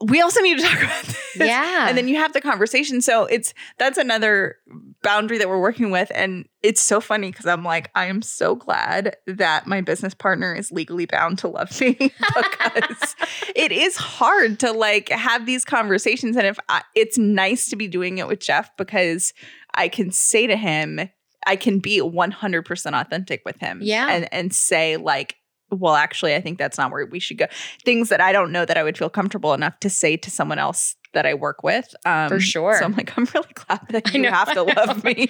we 0.00 0.20
also 0.20 0.40
need 0.40 0.58
to 0.58 0.64
talk 0.64 0.78
about 0.82 1.04
this 1.04 1.18
Yeah. 1.36 1.88
and 1.88 1.98
then 1.98 2.06
you 2.08 2.16
have 2.16 2.32
the 2.32 2.40
conversation 2.40 3.00
so 3.00 3.24
it's 3.26 3.52
that's 3.78 3.98
another 3.98 4.56
boundary 5.02 5.38
that 5.38 5.48
we're 5.48 5.60
working 5.60 5.90
with 5.90 6.10
and 6.14 6.48
it's 6.62 6.80
so 6.80 7.00
funny 7.00 7.30
because 7.30 7.46
i'm 7.46 7.64
like 7.64 7.90
i 7.94 8.06
am 8.06 8.20
so 8.22 8.54
glad 8.54 9.16
that 9.26 9.66
my 9.66 9.80
business 9.80 10.14
partner 10.14 10.54
is 10.54 10.70
legally 10.72 11.06
bound 11.06 11.38
to 11.38 11.48
love 11.48 11.80
me 11.80 11.92
because 11.98 13.16
it 13.56 13.72
is 13.72 13.96
hard 13.96 14.58
to 14.60 14.72
like 14.72 15.08
have 15.08 15.46
these 15.46 15.64
conversations 15.64 16.36
and 16.36 16.46
if 16.46 16.58
I, 16.68 16.82
it's 16.94 17.18
nice 17.18 17.68
to 17.70 17.76
be 17.76 17.88
doing 17.88 18.18
it 18.18 18.26
with 18.28 18.40
jeff 18.40 18.70
because 18.76 19.32
i 19.74 19.88
can 19.88 20.10
say 20.10 20.46
to 20.46 20.56
him 20.56 21.08
i 21.46 21.56
can 21.56 21.78
be 21.78 22.00
100% 22.00 23.00
authentic 23.00 23.42
with 23.44 23.58
him 23.60 23.80
Yeah. 23.82 24.08
and 24.10 24.32
and 24.32 24.52
say 24.54 24.96
like 24.96 25.36
well 25.70 25.94
actually 25.94 26.34
i 26.34 26.40
think 26.40 26.58
that's 26.58 26.78
not 26.78 26.90
where 26.90 27.06
we 27.06 27.18
should 27.18 27.38
go. 27.38 27.46
Things 27.84 28.08
that 28.08 28.20
i 28.20 28.32
don't 28.32 28.52
know 28.52 28.64
that 28.64 28.76
i 28.76 28.82
would 28.82 28.98
feel 28.98 29.10
comfortable 29.10 29.54
enough 29.54 29.78
to 29.80 29.90
say 29.90 30.16
to 30.16 30.30
someone 30.30 30.58
else 30.58 30.96
that 31.14 31.26
i 31.26 31.34
work 31.34 31.62
with 31.62 31.94
um 32.06 32.28
For 32.28 32.40
sure. 32.40 32.76
so 32.78 32.84
i'm 32.84 32.94
like 32.94 33.12
i'm 33.16 33.26
really 33.34 33.48
glad 33.54 33.80
that 33.90 34.12
you 34.14 34.20
know. 34.20 34.30
have 34.30 34.52
to 34.52 34.62
love 34.76 35.04
me 35.04 35.28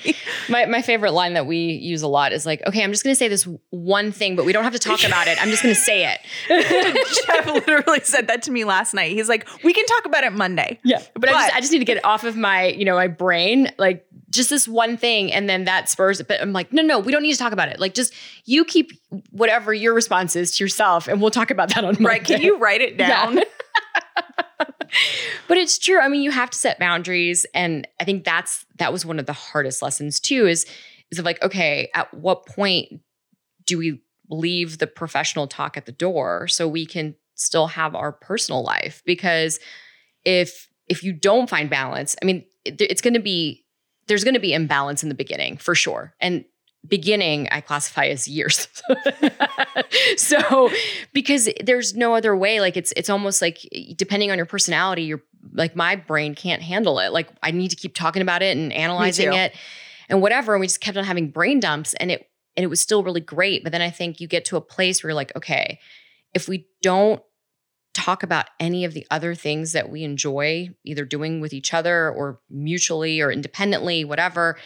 My 0.49 0.67
my 0.67 0.83
favorite 0.83 1.13
line 1.13 1.35
that 1.35 1.47
we 1.47 1.59
use 1.59 2.03
a 2.03 2.09
lot 2.09 2.33
is 2.33 2.45
like, 2.47 2.67
okay, 2.67 2.83
I'm 2.83 2.91
just 2.93 3.05
gonna 3.05 3.15
say 3.15 3.29
this 3.29 3.47
one 3.71 4.13
thing, 4.13 4.35
but 4.37 4.45
we 4.45 4.53
don't 4.53 4.65
have 4.65 4.73
to 4.73 4.79
talk 4.79 5.05
about 5.05 5.29
it. 5.29 5.41
I'm 5.43 5.49
just 5.51 5.63
gonna 5.63 5.75
say 5.75 6.11
it. 6.13 6.21
jeff 7.27 7.47
literally 7.47 8.01
said 8.01 8.27
that 8.29 8.43
to 8.43 8.51
me 8.51 8.65
last 8.65 8.95
night 8.95 9.13
he's 9.13 9.29
like 9.29 9.47
we 9.65 9.73
can 9.73 9.85
talk 9.87 10.05
about 10.07 10.25
it 10.25 10.33
monday 10.33 10.79
Yeah. 10.85 11.03
But, 11.15 11.29
I 11.31 11.33
just 11.33 11.57
I 11.57 11.61
just 11.61 11.73
need 11.73 11.79
to 11.81 11.85
get 11.85 11.97
it 11.99 12.05
off 12.05 12.25
of 12.25 12.37
my, 12.37 12.67
you 12.69 12.85
know, 12.85 12.95
my 12.97 13.09
brain, 13.09 13.71
like 13.79 14.07
just 14.31 14.51
this 14.51 14.67
one 14.69 14.97
thing. 14.97 15.33
And 15.33 15.49
then 15.49 15.65
that 15.65 15.89
spurs 15.89 16.21
it. 16.21 16.29
But 16.29 16.41
I'm 16.43 16.53
like, 16.53 16.73
no, 16.73 16.83
no, 16.83 16.99
we 16.99 17.13
don't 17.13 17.23
need 17.23 17.33
to 17.33 17.39
talk 17.39 17.53
about 17.53 17.69
it. 17.69 17.81
Like 17.81 17.95
just 17.95 18.13
you 18.45 18.65
keep 18.65 18.93
whatever 19.31 19.73
your 19.75 19.95
response 19.95 20.37
is 20.37 20.57
to 20.57 20.65
yourself 20.65 21.09
and 21.09 21.21
we'll 21.21 21.31
talk 21.31 21.51
about 21.51 21.69
that 21.71 21.79
on 21.85 21.95
Monday. 21.95 22.05
right 22.05 22.25
can 22.25 22.41
you 22.43 22.59
write 22.59 22.81
it 22.83 22.97
down 22.99 23.37
Yeah. 23.39 23.45
But 25.49 25.59
it's 25.59 25.79
true. 25.79 26.01
I 26.01 26.09
mean, 26.09 26.23
you 26.23 26.31
have 26.31 26.51
to 26.51 26.59
set 26.59 26.79
boundaries. 26.79 27.47
And 27.55 27.87
I 28.01 28.05
think 28.05 28.25
that's 28.25 28.65
that 28.77 28.93
was 28.93 29.05
one 29.05 29.19
of 29.19 29.27
the 29.27 29.33
hardest 29.33 29.83
lessons 29.83 30.21
too, 30.21 30.47
is 30.47 30.67
is 31.11 31.19
of 31.19 31.25
like, 31.25 31.43
okay, 31.43 31.91
at 31.95 32.13
what 32.13 32.47
point 32.47 33.01
do 33.65 33.79
we 33.79 34.03
leave 34.31 34.79
the 34.79 34.87
professional 34.87 35.47
talk 35.47 35.77
at 35.77 35.87
the 35.87 35.93
door 35.93 36.49
so 36.49 36.69
we 36.69 36.85
can 36.85 37.15
still 37.35 37.69
have 37.69 37.95
our 37.95 38.13
personal 38.13 38.63
life? 38.63 39.03
Because 39.05 39.61
if 40.25 40.69
if 40.89 41.03
you 41.03 41.13
don't 41.13 41.51
find 41.51 41.69
balance, 41.69 42.17
I 42.23 42.25
mean, 42.25 42.45
it, 42.65 42.81
it's 42.81 43.03
to 43.15 43.21
be 43.21 43.65
there's 44.07 44.25
going 44.25 44.35
to 44.35 44.41
be 44.41 44.55
imbalance 44.55 45.03
in 45.03 45.09
the 45.09 45.15
beginning 45.15 45.59
for 45.59 45.75
sure. 45.75 46.15
And 46.21 46.45
beginning 46.87 47.49
I 47.51 47.61
classify 47.61 48.07
as 48.07 48.29
years. 48.29 48.69
so 50.17 50.71
because 51.13 51.49
there's 51.63 51.95
no 51.95 52.15
other 52.15 52.37
way 52.37 52.61
like 52.61 52.77
it's 52.77 52.93
it's 52.97 53.11
almost 53.11 53.43
like 53.43 53.59
depending 53.97 54.31
on 54.31 54.39
your 54.39 54.47
personality 54.47 55.03
you're 55.03 55.23
like 55.53 55.77
my 55.77 55.97
brain 55.97 56.35
can't 56.35 56.63
handle 56.63 56.99
it. 56.99 57.13
Like 57.13 57.29
I 57.43 57.51
need 57.51 57.69
to 57.69 57.77
keep 57.77 57.95
talking 57.95 58.23
about 58.23 58.43
it 58.43 58.57
and 58.57 58.73
analyzing 58.73 59.33
it 59.33 59.55
and 60.09 60.23
whatever 60.23 60.55
and 60.55 60.61
we 60.61 60.67
just 60.67 60.81
kept 60.81 60.97
on 60.97 61.05
having 61.05 61.31
brain 61.31 61.61
dumps 61.61 61.95
and 61.95 62.11
it 62.11 62.29
and 62.57 62.65
it 62.65 62.69
was 62.69 62.81
still 62.81 63.03
really 63.03 63.21
great 63.21 63.63
but 63.63 63.73
then 63.73 63.83
I 63.83 63.91
think 63.91 64.21
you 64.21 64.29
get 64.29 64.45
to 64.47 64.57
a 64.57 64.61
place 64.61 65.03
where 65.03 65.11
you're 65.11 65.15
like 65.15 65.35
okay 65.37 65.81
if 66.35 66.49
we 66.49 66.67
don't 66.83 67.23
talk 67.95 68.23
about 68.23 68.47
any 68.61 68.85
of 68.85 68.95
the 68.95 69.07
other 69.11 69.35
things 69.35 69.73
that 69.73 69.91
we 69.91 70.05
enjoy 70.05 70.71
either 70.85 71.05
doing 71.05 71.41
with 71.41 71.53
each 71.53 71.75
other 71.75 72.11
or 72.11 72.41
mutually 72.49 73.21
or 73.21 73.33
independently 73.33 74.05
whatever 74.05 74.57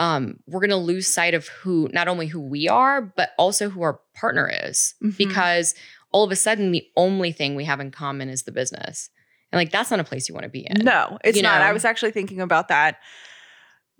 um, 0.00 0.40
we're 0.48 0.60
going 0.60 0.70
to 0.70 0.76
lose 0.76 1.06
sight 1.06 1.34
of 1.34 1.46
who 1.48 1.88
not 1.92 2.08
only 2.08 2.26
who 2.26 2.40
we 2.40 2.68
are 2.68 3.00
but 3.02 3.30
also 3.38 3.68
who 3.70 3.82
our 3.82 4.00
partner 4.14 4.50
is 4.64 4.94
Mhm. 5.02 5.16
because 5.16 5.74
all 6.10 6.24
of 6.24 6.32
a 6.32 6.36
sudden 6.36 6.72
the 6.72 6.84
only 6.96 7.30
thing 7.32 7.54
we 7.54 7.64
have 7.66 7.78
in 7.80 7.90
common 7.92 8.28
is 8.28 8.42
the 8.44 8.50
business 8.52 9.10
and 9.52 9.58
like 9.60 9.70
that's 9.70 9.90
not 9.90 10.00
a 10.00 10.04
place 10.04 10.28
you 10.28 10.34
want 10.34 10.44
to 10.44 10.48
be 10.50 10.66
in 10.68 10.84
No, 10.84 11.18
it's 11.24 11.36
You 11.36 11.42
not. 11.42 11.60
know? 11.60 11.66
I 11.66 11.72
was 11.72 11.84
actually 11.84 12.12
thinking 12.12 12.40
about 12.40 12.68
that 12.68 12.96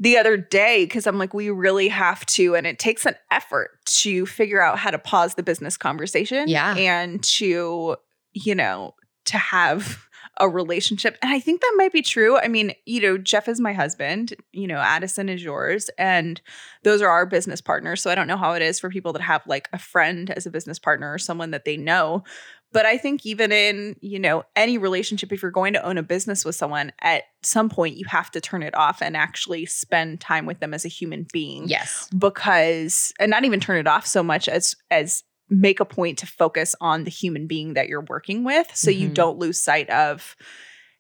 the 0.02 0.16
other 0.16 0.36
day 0.38 0.84
because 0.86 1.06
I'm 1.06 1.18
like, 1.18 1.34
we 1.34 1.50
really 1.50 1.88
have 1.88 2.24
to, 2.26 2.54
and 2.56 2.66
it 2.66 2.78
takes 2.78 3.04
an 3.04 3.16
effort 3.30 3.72
to 4.00 4.24
figure 4.24 4.62
out 4.62 4.78
how 4.78 4.90
to 4.90 4.98
pause 4.98 5.34
the 5.34 5.42
business 5.42 5.76
conversation. 5.76 6.48
Yeah. 6.48 6.74
And 6.74 7.22
to, 7.36 7.96
you 8.32 8.54
know, 8.54 8.94
to 9.26 9.36
have 9.36 10.06
a 10.40 10.48
relationship. 10.48 11.16
And 11.22 11.32
I 11.32 11.38
think 11.38 11.60
that 11.60 11.74
might 11.76 11.92
be 11.92 12.02
true. 12.02 12.38
I 12.38 12.48
mean, 12.48 12.72
you 12.86 13.00
know, 13.00 13.18
Jeff 13.18 13.48
is 13.48 13.60
my 13.60 13.72
husband, 13.72 14.34
you 14.52 14.66
know, 14.66 14.78
Addison 14.78 15.28
is 15.28 15.42
yours, 15.44 15.90
and 15.98 16.40
those 16.82 17.02
are 17.02 17.08
our 17.08 17.26
business 17.26 17.60
partners. 17.60 18.02
So 18.02 18.10
I 18.10 18.14
don't 18.14 18.26
know 18.26 18.36
how 18.36 18.52
it 18.52 18.62
is 18.62 18.80
for 18.80 18.90
people 18.90 19.12
that 19.12 19.22
have 19.22 19.46
like 19.46 19.68
a 19.72 19.78
friend 19.78 20.30
as 20.30 20.46
a 20.46 20.50
business 20.50 20.78
partner 20.78 21.12
or 21.12 21.18
someone 21.18 21.50
that 21.52 21.64
they 21.64 21.76
know. 21.76 22.24
But 22.72 22.86
I 22.86 22.98
think 22.98 23.26
even 23.26 23.50
in, 23.50 23.96
you 24.00 24.20
know, 24.20 24.44
any 24.54 24.78
relationship, 24.78 25.32
if 25.32 25.42
you're 25.42 25.50
going 25.50 25.72
to 25.72 25.84
own 25.84 25.98
a 25.98 26.04
business 26.04 26.44
with 26.44 26.54
someone, 26.54 26.92
at 27.00 27.24
some 27.42 27.68
point 27.68 27.96
you 27.96 28.04
have 28.06 28.30
to 28.30 28.40
turn 28.40 28.62
it 28.62 28.74
off 28.76 29.02
and 29.02 29.16
actually 29.16 29.66
spend 29.66 30.20
time 30.20 30.46
with 30.46 30.60
them 30.60 30.72
as 30.72 30.84
a 30.84 30.88
human 30.88 31.26
being. 31.32 31.68
yes 31.68 32.08
Because 32.16 33.12
and 33.18 33.30
not 33.30 33.44
even 33.44 33.60
turn 33.60 33.78
it 33.78 33.86
off 33.86 34.06
so 34.06 34.22
much 34.22 34.48
as 34.48 34.76
as 34.90 35.24
make 35.50 35.80
a 35.80 35.84
point 35.84 36.18
to 36.18 36.26
focus 36.26 36.74
on 36.80 37.04
the 37.04 37.10
human 37.10 37.46
being 37.46 37.74
that 37.74 37.88
you're 37.88 38.04
working 38.08 38.44
with. 38.44 38.70
So 38.74 38.90
you 38.90 39.08
Mhm. 39.10 39.14
don't 39.14 39.38
lose 39.38 39.60
sight 39.60 39.90
of, 39.90 40.36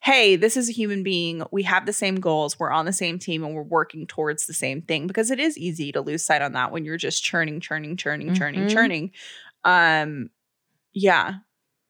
hey, 0.02 0.34
this 0.36 0.56
is 0.56 0.68
a 0.68 0.72
human 0.72 1.02
being. 1.02 1.42
We 1.52 1.62
have 1.62 1.86
the 1.86 1.92
same 1.92 2.16
goals. 2.20 2.58
We're 2.58 2.70
on 2.72 2.84
the 2.84 2.92
same 2.92 3.18
team 3.18 3.44
and 3.44 3.54
we're 3.54 3.62
working 3.62 4.06
towards 4.06 4.46
the 4.46 4.54
same 4.54 4.82
thing. 4.82 5.06
Because 5.06 5.30
it 5.30 5.38
is 5.38 5.56
easy 5.56 5.92
to 5.92 6.00
lose 6.00 6.24
sight 6.24 6.42
on 6.42 6.52
that 6.54 6.72
when 6.72 6.84
you're 6.84 6.96
just 6.96 7.22
churning, 7.22 7.60
churning, 7.60 7.96
churning, 7.96 8.34
churning, 8.34 8.62
Mhm. 8.66 8.70
churning. 8.72 9.10
Um 9.64 10.30
yeah. 10.92 11.34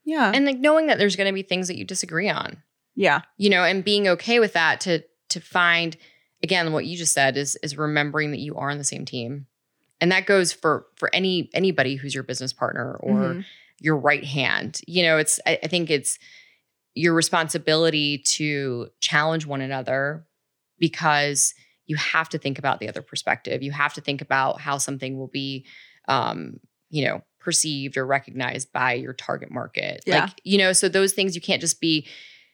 Yeah. 0.04 0.32
and 0.34 0.44
like 0.44 0.58
knowing 0.58 0.88
that 0.88 0.98
there's 0.98 1.16
going 1.16 1.28
to 1.28 1.32
be 1.32 1.42
things 1.42 1.68
that 1.68 1.76
you 1.76 1.84
disagree 1.84 2.28
on 2.28 2.62
yeah. 2.96 3.20
you 3.36 3.48
know 3.48 3.62
and 3.64 3.84
being 3.84 4.08
okay 4.08 4.40
with 4.40 4.54
that 4.54 4.80
to 4.80 5.02
to 5.28 5.40
find 5.40 5.96
again 6.42 6.72
what 6.72 6.84
you 6.86 6.96
just 6.96 7.12
said 7.14 7.36
is 7.36 7.56
is 7.62 7.76
remembering 7.78 8.30
that 8.32 8.40
you 8.40 8.56
are 8.56 8.70
on 8.70 8.78
the 8.78 8.82
same 8.84 9.04
team 9.04 9.46
and 10.00 10.10
that 10.12 10.26
goes 10.26 10.52
for 10.52 10.86
for 10.96 11.10
any 11.14 11.50
anybody 11.54 11.96
who's 11.96 12.14
your 12.14 12.22
business 12.24 12.52
partner 12.52 12.94
or 13.00 13.34
Mhm. 13.34 13.44
your 13.80 13.96
right 13.96 14.24
hand 14.24 14.80
you 14.86 15.02
know 15.02 15.18
it's 15.18 15.40
I, 15.46 15.58
I 15.62 15.66
think 15.68 15.90
it's 15.90 16.18
your 16.94 17.14
responsibility 17.14 18.18
to 18.18 18.88
challenge 19.00 19.46
one 19.46 19.60
another 19.60 20.26
because 20.78 21.54
you 21.86 21.96
have 21.96 22.28
to 22.30 22.38
think 22.38 22.58
about 22.58 22.80
the 22.80 22.88
other 22.88 23.02
perspective 23.02 23.62
you 23.62 23.72
have 23.72 23.94
to 23.94 24.00
think 24.00 24.20
about 24.20 24.60
how 24.60 24.78
something 24.78 25.16
will 25.16 25.28
be 25.28 25.64
um 26.08 26.58
you 26.90 27.04
know 27.04 27.22
perceived 27.38 27.96
or 27.96 28.04
recognized 28.04 28.70
by 28.72 28.92
your 28.92 29.12
target 29.14 29.50
market 29.50 30.02
Yeah. 30.06 30.24
like 30.24 30.30
you 30.44 30.58
know 30.58 30.72
so 30.72 30.88
those 30.88 31.12
things 31.12 31.34
you 31.34 31.40
can't 31.40 31.60
just 31.60 31.80
be 31.80 32.06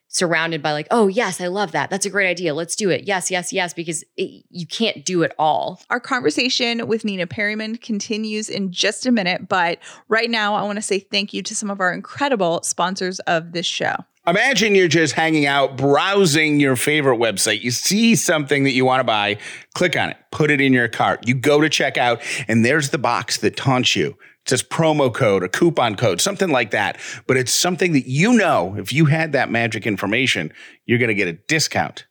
surrounded 0.08 0.62
by 0.62 0.72
like 0.72 0.86
oh 0.90 1.08
yes 1.08 1.40
i 1.40 1.46
love 1.46 1.72
that 1.72 1.90
that's 1.90 2.06
a 2.06 2.10
great 2.10 2.28
idea 2.28 2.54
let's 2.54 2.76
do 2.76 2.90
it 2.90 3.04
yes 3.04 3.30
yes 3.30 3.52
yes 3.52 3.74
because 3.74 4.04
it, 4.16 4.44
you 4.50 4.66
can't 4.66 5.04
do 5.04 5.22
it 5.22 5.32
all 5.38 5.80
Our 5.90 6.00
conversation 6.00 6.86
with 6.88 7.04
Nina 7.04 7.26
Perrymond 7.26 7.80
continues 7.80 8.48
in 8.48 8.72
just 8.72 9.06
a 9.06 9.12
minute, 9.12 9.48
but 9.48 9.78
right 10.08 10.30
now 10.30 10.54
I 10.54 10.62
want 10.62 10.76
to 10.76 10.82
say 10.82 10.98
thank 10.98 11.32
you 11.32 11.42
to 11.42 11.54
some 11.54 11.70
of 11.70 11.80
our 11.80 11.92
incredible 11.92 12.62
sponsors 12.62 13.18
of 13.20 13.52
this 13.52 13.66
show. 13.66 13.94
Imagine 14.26 14.74
you're 14.74 14.88
just 14.88 15.14
hanging 15.14 15.46
out, 15.46 15.76
browsing 15.76 16.58
your 16.58 16.74
favorite 16.74 17.18
website. 17.18 17.62
You 17.62 17.70
see 17.70 18.16
something 18.16 18.64
that 18.64 18.72
you 18.72 18.84
want 18.84 19.00
to 19.00 19.04
buy, 19.04 19.38
click 19.74 19.96
on 19.96 20.10
it, 20.10 20.16
put 20.32 20.50
it 20.50 20.60
in 20.60 20.72
your 20.72 20.88
cart. 20.88 21.26
You 21.28 21.34
go 21.34 21.60
to 21.60 21.68
checkout, 21.68 22.20
and 22.48 22.64
there's 22.64 22.90
the 22.90 22.98
box 22.98 23.38
that 23.38 23.56
taunts 23.56 23.94
you. 23.94 24.16
Says 24.46 24.62
promo 24.62 25.12
code, 25.12 25.42
a 25.42 25.48
coupon 25.48 25.96
code, 25.96 26.20
something 26.20 26.50
like 26.50 26.70
that. 26.70 26.98
But 27.26 27.36
it's 27.36 27.52
something 27.52 27.92
that 27.92 28.06
you 28.06 28.32
know 28.32 28.76
if 28.78 28.92
you 28.92 29.06
had 29.06 29.32
that 29.32 29.50
magic 29.50 29.86
information, 29.86 30.52
you're 30.84 30.98
going 30.98 31.08
to 31.08 31.14
get 31.14 31.28
a 31.28 31.32
discount. 31.32 32.06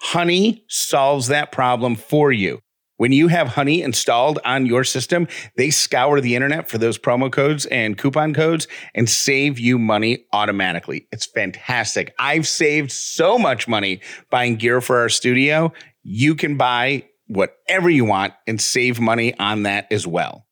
Honey 0.00 0.64
solves 0.68 1.28
that 1.28 1.52
problem 1.52 1.94
for 1.94 2.32
you. 2.32 2.60
When 2.98 3.12
you 3.12 3.28
have 3.28 3.48
Honey 3.48 3.80
installed 3.82 4.40
on 4.44 4.66
your 4.66 4.82
system, 4.82 5.28
they 5.56 5.70
scour 5.70 6.20
the 6.20 6.34
internet 6.34 6.68
for 6.68 6.78
those 6.78 6.98
promo 6.98 7.30
codes 7.30 7.64
and 7.66 7.96
coupon 7.96 8.34
codes 8.34 8.66
and 8.92 9.08
save 9.08 9.60
you 9.60 9.78
money 9.78 10.26
automatically. 10.32 11.06
It's 11.12 11.26
fantastic. 11.26 12.12
I've 12.18 12.48
saved 12.48 12.90
so 12.90 13.38
much 13.38 13.68
money 13.68 14.00
buying 14.30 14.56
gear 14.56 14.80
for 14.80 14.98
our 14.98 15.08
studio. 15.08 15.72
You 16.02 16.34
can 16.34 16.56
buy 16.56 17.04
whatever 17.28 17.88
you 17.88 18.04
want 18.04 18.34
and 18.48 18.60
save 18.60 18.98
money 18.98 19.38
on 19.38 19.62
that 19.62 19.86
as 19.92 20.04
well. 20.04 20.47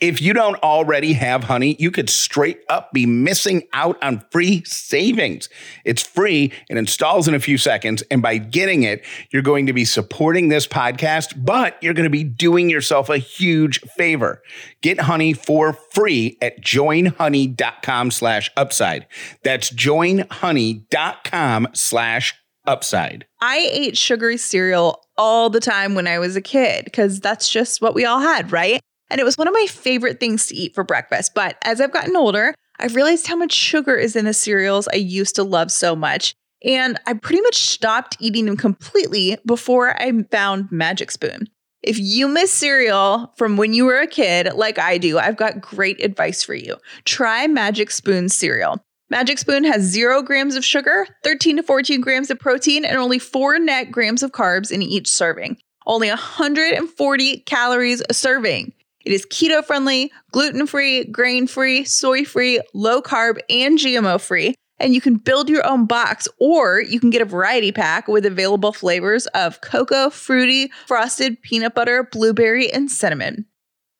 If 0.00 0.20
you 0.20 0.32
don't 0.32 0.56
already 0.62 1.14
have 1.14 1.44
honey, 1.44 1.76
you 1.78 1.90
could 1.90 2.10
straight 2.10 2.60
up 2.68 2.92
be 2.92 3.06
missing 3.06 3.62
out 3.72 4.02
on 4.02 4.24
free 4.30 4.62
savings. 4.64 5.48
It's 5.84 6.02
free 6.02 6.52
and 6.68 6.78
installs 6.78 7.28
in 7.28 7.34
a 7.34 7.40
few 7.40 7.56
seconds. 7.56 8.02
And 8.10 8.20
by 8.20 8.36
getting 8.38 8.82
it, 8.82 9.04
you're 9.30 9.42
going 9.42 9.66
to 9.66 9.72
be 9.72 9.84
supporting 9.84 10.48
this 10.48 10.66
podcast, 10.66 11.32
but 11.44 11.82
you're 11.82 11.94
going 11.94 12.04
to 12.04 12.10
be 12.10 12.24
doing 12.24 12.68
yourself 12.68 13.08
a 13.08 13.18
huge 13.18 13.80
favor. 13.96 14.42
Get 14.82 15.00
honey 15.00 15.32
for 15.32 15.72
free 15.72 16.36
at 16.42 16.60
joinhoney.com 16.62 18.10
slash 18.10 18.50
upside. 18.56 19.06
That's 19.42 19.70
joinhoney.com 19.70 21.68
slash 21.72 22.34
upside. 22.66 23.26
I 23.40 23.68
ate 23.70 23.96
sugary 23.96 24.36
cereal 24.36 25.02
all 25.16 25.48
the 25.50 25.60
time 25.60 25.94
when 25.94 26.06
I 26.06 26.18
was 26.18 26.36
a 26.36 26.42
kid 26.42 26.84
because 26.84 27.20
that's 27.20 27.48
just 27.48 27.80
what 27.80 27.94
we 27.94 28.04
all 28.04 28.20
had, 28.20 28.52
right? 28.52 28.80
And 29.10 29.20
it 29.20 29.24
was 29.24 29.38
one 29.38 29.48
of 29.48 29.54
my 29.54 29.66
favorite 29.68 30.20
things 30.20 30.46
to 30.46 30.56
eat 30.56 30.74
for 30.74 30.84
breakfast. 30.84 31.34
But 31.34 31.56
as 31.62 31.80
I've 31.80 31.92
gotten 31.92 32.16
older, 32.16 32.54
I've 32.78 32.94
realized 32.94 33.26
how 33.26 33.36
much 33.36 33.52
sugar 33.52 33.96
is 33.96 34.16
in 34.16 34.24
the 34.24 34.34
cereals 34.34 34.88
I 34.88 34.96
used 34.96 35.34
to 35.36 35.44
love 35.44 35.70
so 35.70 35.96
much. 35.96 36.34
And 36.64 36.98
I 37.06 37.14
pretty 37.14 37.42
much 37.42 37.56
stopped 37.56 38.16
eating 38.18 38.46
them 38.46 38.56
completely 38.56 39.36
before 39.46 40.00
I 40.00 40.10
found 40.30 40.72
Magic 40.72 41.10
Spoon. 41.10 41.48
If 41.82 41.98
you 42.00 42.26
miss 42.26 42.52
cereal 42.52 43.32
from 43.36 43.56
when 43.56 43.72
you 43.72 43.84
were 43.84 44.00
a 44.00 44.08
kid, 44.08 44.52
like 44.54 44.78
I 44.78 44.98
do, 44.98 45.18
I've 45.18 45.36
got 45.36 45.60
great 45.60 46.02
advice 46.02 46.42
for 46.42 46.54
you. 46.54 46.76
Try 47.04 47.46
Magic 47.46 47.90
Spoon 47.90 48.28
cereal. 48.28 48.80
Magic 49.08 49.38
Spoon 49.38 49.62
has 49.62 49.82
zero 49.82 50.20
grams 50.20 50.56
of 50.56 50.64
sugar, 50.64 51.06
13 51.22 51.58
to 51.58 51.62
14 51.62 52.00
grams 52.00 52.28
of 52.28 52.40
protein, 52.40 52.84
and 52.84 52.96
only 52.96 53.20
four 53.20 53.56
net 53.60 53.92
grams 53.92 54.24
of 54.24 54.32
carbs 54.32 54.72
in 54.72 54.82
each 54.82 55.08
serving. 55.08 55.58
Only 55.86 56.08
140 56.08 57.38
calories 57.40 58.02
a 58.08 58.14
serving. 58.14 58.72
It 59.06 59.12
is 59.12 59.24
keto 59.26 59.64
friendly, 59.64 60.10
gluten 60.32 60.66
free, 60.66 61.04
grain 61.04 61.46
free, 61.46 61.84
soy 61.84 62.24
free, 62.24 62.60
low 62.74 63.00
carb, 63.00 63.38
and 63.48 63.78
GMO 63.78 64.20
free. 64.20 64.56
And 64.80 64.94
you 64.94 65.00
can 65.00 65.14
build 65.14 65.48
your 65.48 65.64
own 65.64 65.86
box 65.86 66.26
or 66.40 66.80
you 66.80 66.98
can 66.98 67.10
get 67.10 67.22
a 67.22 67.24
variety 67.24 67.70
pack 67.70 68.08
with 68.08 68.26
available 68.26 68.72
flavors 68.72 69.26
of 69.28 69.60
cocoa, 69.60 70.10
fruity, 70.10 70.72
frosted, 70.88 71.40
peanut 71.42 71.72
butter, 71.72 72.08
blueberry, 72.10 72.70
and 72.70 72.90
cinnamon. 72.90 73.46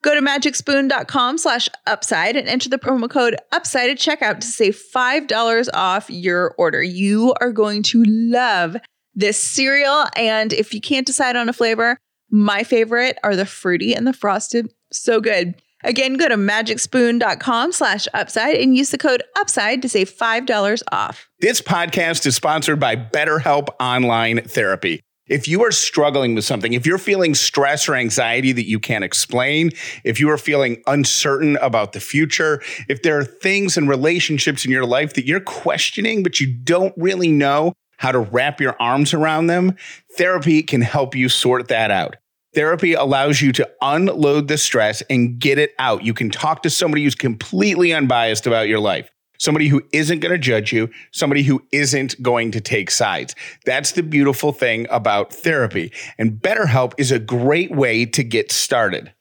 Go 0.03 0.13
to 0.13 0.21
magicspoon.com 0.21 1.39
slash 1.39 1.69
upside 1.87 2.35
and 2.35 2.49
enter 2.49 2.69
the 2.69 2.77
promo 2.77 3.09
code 3.09 3.37
upside 3.53 3.89
at 3.89 3.99
checkout 3.99 4.41
to 4.41 4.47
save 4.47 4.77
$5 4.95 5.69
off 5.73 6.11
your 6.11 6.53
order. 6.59 6.83
You 6.83 7.33
are 7.41 7.53
going 7.53 7.85
to 7.85 8.03
love 8.05 8.77
this 9.15 9.39
cereal. 9.39 10.07
And 10.17 10.53
if 10.53 10.75
you 10.75 10.81
can't 10.81 11.07
decide 11.07 11.37
on 11.37 11.49
a 11.49 11.53
flavor, 11.53 11.97
my 12.31 12.65
favorite 12.65 13.19
are 13.23 13.37
the 13.37 13.47
fruity 13.47 13.95
and 13.95 14.07
the 14.07 14.13
frosted. 14.13 14.73
So 14.93 15.21
good. 15.21 15.55
Again, 15.85 16.15
go 16.15 16.29
to 16.29 16.37
magicspoon.com 16.37 17.73
slash 17.73 18.09
upside 18.15 18.57
and 18.57 18.75
use 18.77 18.91
the 18.91 18.99
code 18.99 19.23
upside 19.39 19.83
to 19.83 19.89
save 19.89 20.11
$5 20.11 20.83
off. 20.91 21.29
This 21.41 21.61
podcast 21.61 22.27
is 22.27 22.35
sponsored 22.35 22.81
by 22.81 22.97
BetterHelp 22.97 23.69
Online 23.79 24.43
Therapy. 24.43 25.01
If 25.29 25.49
you 25.49 25.65
are 25.65 25.73
struggling 25.73 26.37
with 26.37 26.45
something, 26.45 26.73
if 26.73 26.87
you're 26.87 26.99
feeling 26.99 27.35
stress 27.35 27.89
or 27.89 27.97
anxiety 27.97 28.53
that 28.53 28.69
you 28.69 28.79
can't 28.79 29.03
explain, 29.03 29.71
if 30.05 30.21
you 30.21 30.31
are 30.31 30.39
feeling 30.39 30.83
uncertain 30.87 31.57
about 31.57 31.93
the 31.93 32.01
future, 32.01 32.63
if 32.89 33.03
there 33.03 33.19
are 33.19 33.25
things 33.25 33.77
and 33.77 33.89
relationships 33.89 34.65
in 34.65 34.71
your 34.71 34.87
life 34.87 35.15
that 35.15 35.27
you're 35.27 35.41
questioning, 35.41 36.23
but 36.23 36.39
you 36.39 36.47
don't 36.47 36.95
really 36.97 37.31
know 37.31 37.73
how 37.99 38.13
to 38.13 38.21
wrap 38.21 38.61
your 38.61 38.77
arms 38.81 39.15
around 39.15 39.47
them, 39.47 39.77
therapy 40.17 40.63
can 40.63 40.83
help 40.83 41.15
you 41.15 41.29
sort 41.29 41.69
that 41.69 41.91
out. 41.91 42.17
Therapy 42.55 42.95
allows 42.95 43.43
you 43.43 43.53
to 43.53 43.71
unload 43.83 44.49
the 44.49 44.57
stress 44.57 45.03
and 45.11 45.39
get 45.39 45.59
it 45.59 45.75
out. 45.79 46.05
You 46.05 46.15
can 46.15 46.31
talk 46.31 46.63
to 46.63 46.71
somebody 46.71 47.05
who's 47.05 47.15
completely 47.15 47.93
unbiased 47.93 48.47
about 48.47 48.69
your 48.69 48.81
life 48.81 49.11
somebody 49.39 49.69
who 49.69 49.83
isn't 49.93 50.21
going 50.21 50.33
to 50.33 50.39
judge 50.39 50.73
you, 50.73 50.91
somebody 51.13 51.43
who 51.43 51.63
isn't 51.73 52.21
going 52.23 52.51
to 52.53 52.61
take 52.61 52.91
sides. 52.91 53.35
That's 53.65 53.93
the 53.93 54.03
beautiful 54.03 54.53
thing 54.53 54.87
about 54.91 55.33
therapy. 55.33 55.93
And 56.19 56.33
BetterHelp 56.33 56.95
is 56.99 57.13
a 57.13 57.19
great 57.19 57.71
way 57.71 58.07
to 58.07 58.25
get 58.25 58.51
started. 58.53 59.13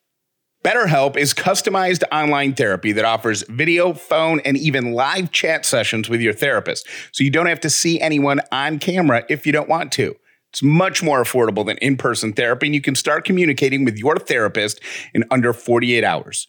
BetterHelp 0.66 1.16
is 1.16 1.36
customized 1.36 2.02
online 2.12 2.56
therapy 2.56 2.92
that 2.94 3.06
offers 3.06 3.44
video, 3.50 3.94
phone, 3.94 4.40
and 4.40 4.58
even 4.58 4.94
live 4.94 5.32
chat 5.32 5.64
sessions 5.64 6.10
with 6.10 6.22
your 6.22 6.34
therapist. 6.34 6.88
So 7.12 7.24
you 7.24 7.30
don't 7.30 7.46
have 7.46 7.60
to 7.60 7.70
see 7.70 8.02
anyone 8.02 8.42
on 8.52 8.80
camera 8.80 9.24
if 9.30 9.46
you 9.46 9.52
don't 9.52 9.70
want 9.70 9.92
to. 9.92 10.16
It's 10.52 10.64
much 10.64 11.04
more 11.04 11.22
affordable 11.22 11.68
than 11.68 11.78
in 11.78 11.98
person 11.98 12.34
therapy, 12.34 12.66
and 12.66 12.74
you 12.74 12.82
can 12.82 12.96
start 12.96 13.26
communicating 13.26 13.86
with 13.86 14.00
your 14.00 14.18
therapist 14.18 14.82
in 15.14 15.24
under 15.30 15.54
48 15.54 16.04
hours. 16.04 16.48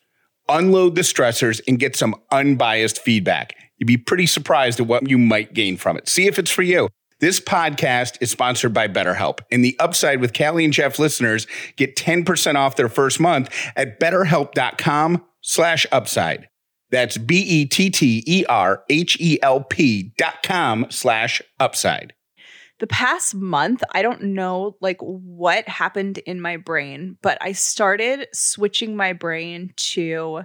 Unload 0.48 0.94
the 0.94 1.02
stressors 1.02 1.60
and 1.68 1.78
get 1.78 1.94
some 1.94 2.14
unbiased 2.32 2.98
feedback. 2.98 3.54
You'd 3.76 3.84
be 3.84 3.98
pretty 3.98 4.24
surprised 4.24 4.80
at 4.80 4.86
what 4.86 5.10
you 5.10 5.18
might 5.18 5.52
gain 5.52 5.76
from 5.76 5.98
it. 5.98 6.08
See 6.08 6.26
if 6.26 6.38
it's 6.38 6.50
for 6.50 6.62
you. 6.62 6.88
This 7.18 7.40
podcast 7.40 8.18
is 8.20 8.30
sponsored 8.30 8.74
by 8.74 8.88
BetterHelp, 8.88 9.38
and 9.50 9.64
the 9.64 9.74
upside 9.80 10.20
with 10.20 10.36
Callie 10.36 10.64
and 10.64 10.72
Jeff 10.72 10.98
listeners 10.98 11.46
get 11.76 11.96
10% 11.96 12.56
off 12.56 12.76
their 12.76 12.90
first 12.90 13.20
month 13.20 13.48
at 13.74 13.98
betterhelp.com 13.98 15.24
slash 15.40 15.86
upside. 15.90 16.50
That's 16.90 17.16
B-E-T-T-E-R-H-E-L-P 17.16 17.72
dot 20.18 20.42
com 20.44 20.86
slash 20.90 21.40
upside. 21.58 22.12
The 22.80 22.86
past 22.86 23.34
month, 23.34 23.82
I 23.92 24.02
don't 24.02 24.22
know 24.22 24.76
like 24.82 24.98
what 25.00 25.66
happened 25.66 26.18
in 26.18 26.38
my 26.42 26.58
brain, 26.58 27.16
but 27.22 27.38
I 27.40 27.52
started 27.52 28.26
switching 28.34 28.94
my 28.94 29.14
brain 29.14 29.72
to 29.76 30.42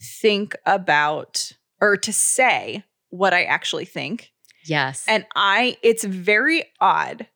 think 0.00 0.54
about 0.64 1.50
or 1.80 1.96
to 1.96 2.12
say 2.12 2.84
what 3.10 3.34
I 3.34 3.42
actually 3.42 3.84
think 3.84 4.30
Yes. 4.68 5.04
And 5.08 5.26
I, 5.34 5.76
it's 5.82 6.04
very 6.04 6.64
odd 6.80 7.26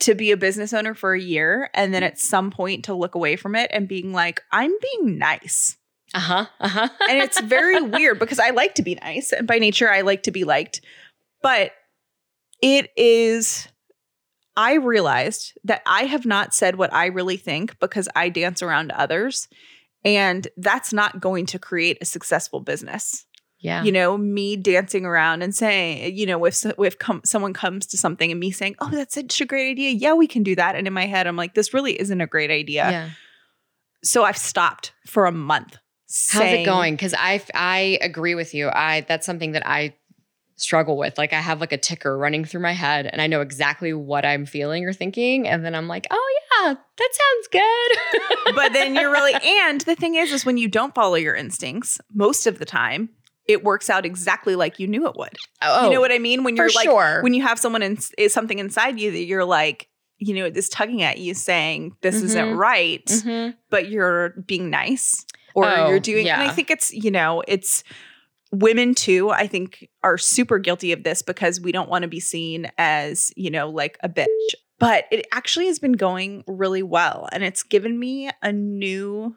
to 0.00 0.14
be 0.14 0.30
a 0.30 0.36
business 0.36 0.72
owner 0.72 0.94
for 0.94 1.14
a 1.14 1.20
year 1.20 1.70
and 1.74 1.92
then 1.92 2.02
at 2.02 2.18
some 2.18 2.50
point 2.50 2.84
to 2.84 2.94
look 2.94 3.14
away 3.14 3.36
from 3.36 3.54
it 3.54 3.70
and 3.72 3.88
being 3.88 4.12
like, 4.12 4.42
I'm 4.52 4.72
being 4.80 5.18
nice. 5.18 5.76
uh 6.14 6.20
huh. 6.20 6.46
Uh 6.60 6.68
huh. 6.68 6.88
And 7.08 7.18
it's 7.18 7.40
very 7.40 7.80
weird 7.82 8.18
because 8.18 8.38
I 8.38 8.50
like 8.50 8.74
to 8.76 8.82
be 8.82 8.96
nice 8.96 9.32
and 9.32 9.46
by 9.46 9.58
nature 9.58 9.90
I 9.90 10.02
like 10.02 10.24
to 10.24 10.30
be 10.30 10.44
liked. 10.44 10.80
But 11.42 11.72
it 12.62 12.90
is, 12.96 13.68
I 14.56 14.74
realized 14.74 15.52
that 15.64 15.82
I 15.86 16.04
have 16.04 16.26
not 16.26 16.54
said 16.54 16.76
what 16.76 16.92
I 16.92 17.06
really 17.06 17.36
think 17.36 17.78
because 17.78 18.08
I 18.16 18.28
dance 18.28 18.62
around 18.62 18.90
others. 18.92 19.48
And 20.04 20.46
that's 20.56 20.92
not 20.92 21.20
going 21.20 21.46
to 21.46 21.58
create 21.58 21.98
a 22.00 22.04
successful 22.04 22.60
business 22.60 23.26
yeah. 23.58 23.82
you 23.82 23.90
know 23.92 24.16
me 24.18 24.56
dancing 24.56 25.04
around 25.04 25.42
and 25.42 25.54
saying 25.54 26.16
you 26.16 26.26
know 26.26 26.44
if 26.44 26.64
if 26.78 26.98
com- 26.98 27.22
someone 27.24 27.52
comes 27.52 27.86
to 27.86 27.96
something 27.96 28.30
and 28.30 28.38
me 28.38 28.50
saying 28.50 28.74
oh 28.80 28.90
that's 28.90 29.14
such 29.14 29.40
a 29.40 29.46
great 29.46 29.70
idea 29.70 29.90
yeah 29.90 30.12
we 30.12 30.26
can 30.26 30.42
do 30.42 30.54
that 30.54 30.76
and 30.76 30.86
in 30.86 30.92
my 30.92 31.06
head 31.06 31.26
i'm 31.26 31.36
like 31.36 31.54
this 31.54 31.72
really 31.72 31.98
isn't 32.00 32.20
a 32.20 32.26
great 32.26 32.50
idea 32.50 32.90
yeah. 32.90 33.10
so 34.02 34.24
i've 34.24 34.36
stopped 34.36 34.92
for 35.06 35.26
a 35.26 35.32
month 35.32 35.78
How's 36.08 36.52
it 36.52 36.64
going? 36.64 36.94
Because 36.94 37.14
I 37.14 37.42
I 37.52 37.98
agree 38.00 38.36
with 38.36 38.54
you. 38.54 38.68
I 38.68 39.00
that's 39.02 39.26
something 39.26 39.52
that 39.52 39.66
I 39.66 39.94
struggle 40.54 40.96
with. 40.96 41.18
Like 41.18 41.32
I 41.32 41.40
have 41.40 41.60
like 41.60 41.72
a 41.72 41.78
ticker 41.78 42.16
running 42.16 42.44
through 42.44 42.60
my 42.60 42.72
head, 42.72 43.06
and 43.06 43.20
I 43.20 43.26
know 43.26 43.40
exactly 43.40 43.92
what 43.92 44.24
I'm 44.24 44.46
feeling 44.46 44.84
or 44.84 44.92
thinking, 44.92 45.48
and 45.48 45.64
then 45.64 45.74
I'm 45.74 45.88
like, 45.88 46.06
oh 46.10 46.40
yeah, 46.62 46.74
that 46.74 47.08
sounds 47.12 47.48
good. 47.50 48.54
but 48.54 48.72
then 48.72 48.94
you're 48.94 49.10
really 49.10 49.34
and 49.42 49.80
the 49.80 49.96
thing 49.96 50.14
is 50.14 50.32
is 50.32 50.46
when 50.46 50.58
you 50.58 50.68
don't 50.68 50.94
follow 50.94 51.16
your 51.16 51.34
instincts 51.34 51.98
most 52.14 52.46
of 52.46 52.60
the 52.60 52.64
time 52.64 53.08
it 53.48 53.62
works 53.64 53.88
out 53.90 54.04
exactly 54.04 54.56
like 54.56 54.78
you 54.78 54.86
knew 54.88 55.06
it 55.06 55.16
would. 55.16 55.36
oh, 55.62 55.84
you 55.86 55.94
know 55.94 56.00
what 56.00 56.12
I 56.12 56.18
mean? 56.18 56.42
When 56.44 56.56
you're 56.56 56.70
like 56.70 56.84
sure. 56.84 57.22
when 57.22 57.34
you 57.34 57.42
have 57.42 57.58
someone 57.58 57.82
in 57.82 57.98
is 58.18 58.32
something 58.32 58.58
inside 58.58 58.98
you 59.00 59.10
that 59.12 59.24
you're 59.24 59.44
like, 59.44 59.88
you 60.18 60.34
know, 60.34 60.46
is 60.46 60.68
tugging 60.68 61.02
at 61.02 61.18
you 61.18 61.34
saying 61.34 61.94
this 62.00 62.16
isn't 62.22 62.54
Mhm. 62.54 62.56
right, 62.56 63.04
Mhm. 63.06 63.54
but 63.70 63.88
you're 63.88 64.30
being 64.46 64.70
nice 64.70 65.24
or 65.54 65.66
Oh, 65.68 65.88
you're 65.88 66.00
doing 66.00 66.28
and 66.28 66.42
I 66.42 66.52
think 66.52 66.70
it's, 66.70 66.92
you 66.92 67.10
know, 67.10 67.42
it's 67.46 67.84
women 68.52 68.94
too, 68.94 69.30
I 69.30 69.46
think 69.46 69.88
are 70.02 70.16
super 70.18 70.58
guilty 70.58 70.92
of 70.92 71.02
this 71.02 71.20
because 71.22 71.60
we 71.60 71.72
don't 71.72 71.88
want 71.90 72.02
to 72.02 72.08
be 72.08 72.20
seen 72.20 72.70
as, 72.78 73.32
you 73.36 73.50
know, 73.50 73.68
like 73.68 73.98
a 74.02 74.08
bitch. 74.08 74.26
But 74.78 75.04
it 75.10 75.26
actually 75.32 75.66
has 75.66 75.78
been 75.78 75.92
going 75.92 76.44
really 76.46 76.82
well 76.82 77.28
and 77.32 77.42
it's 77.42 77.62
given 77.62 77.98
me 77.98 78.30
a 78.42 78.52
new 78.52 79.36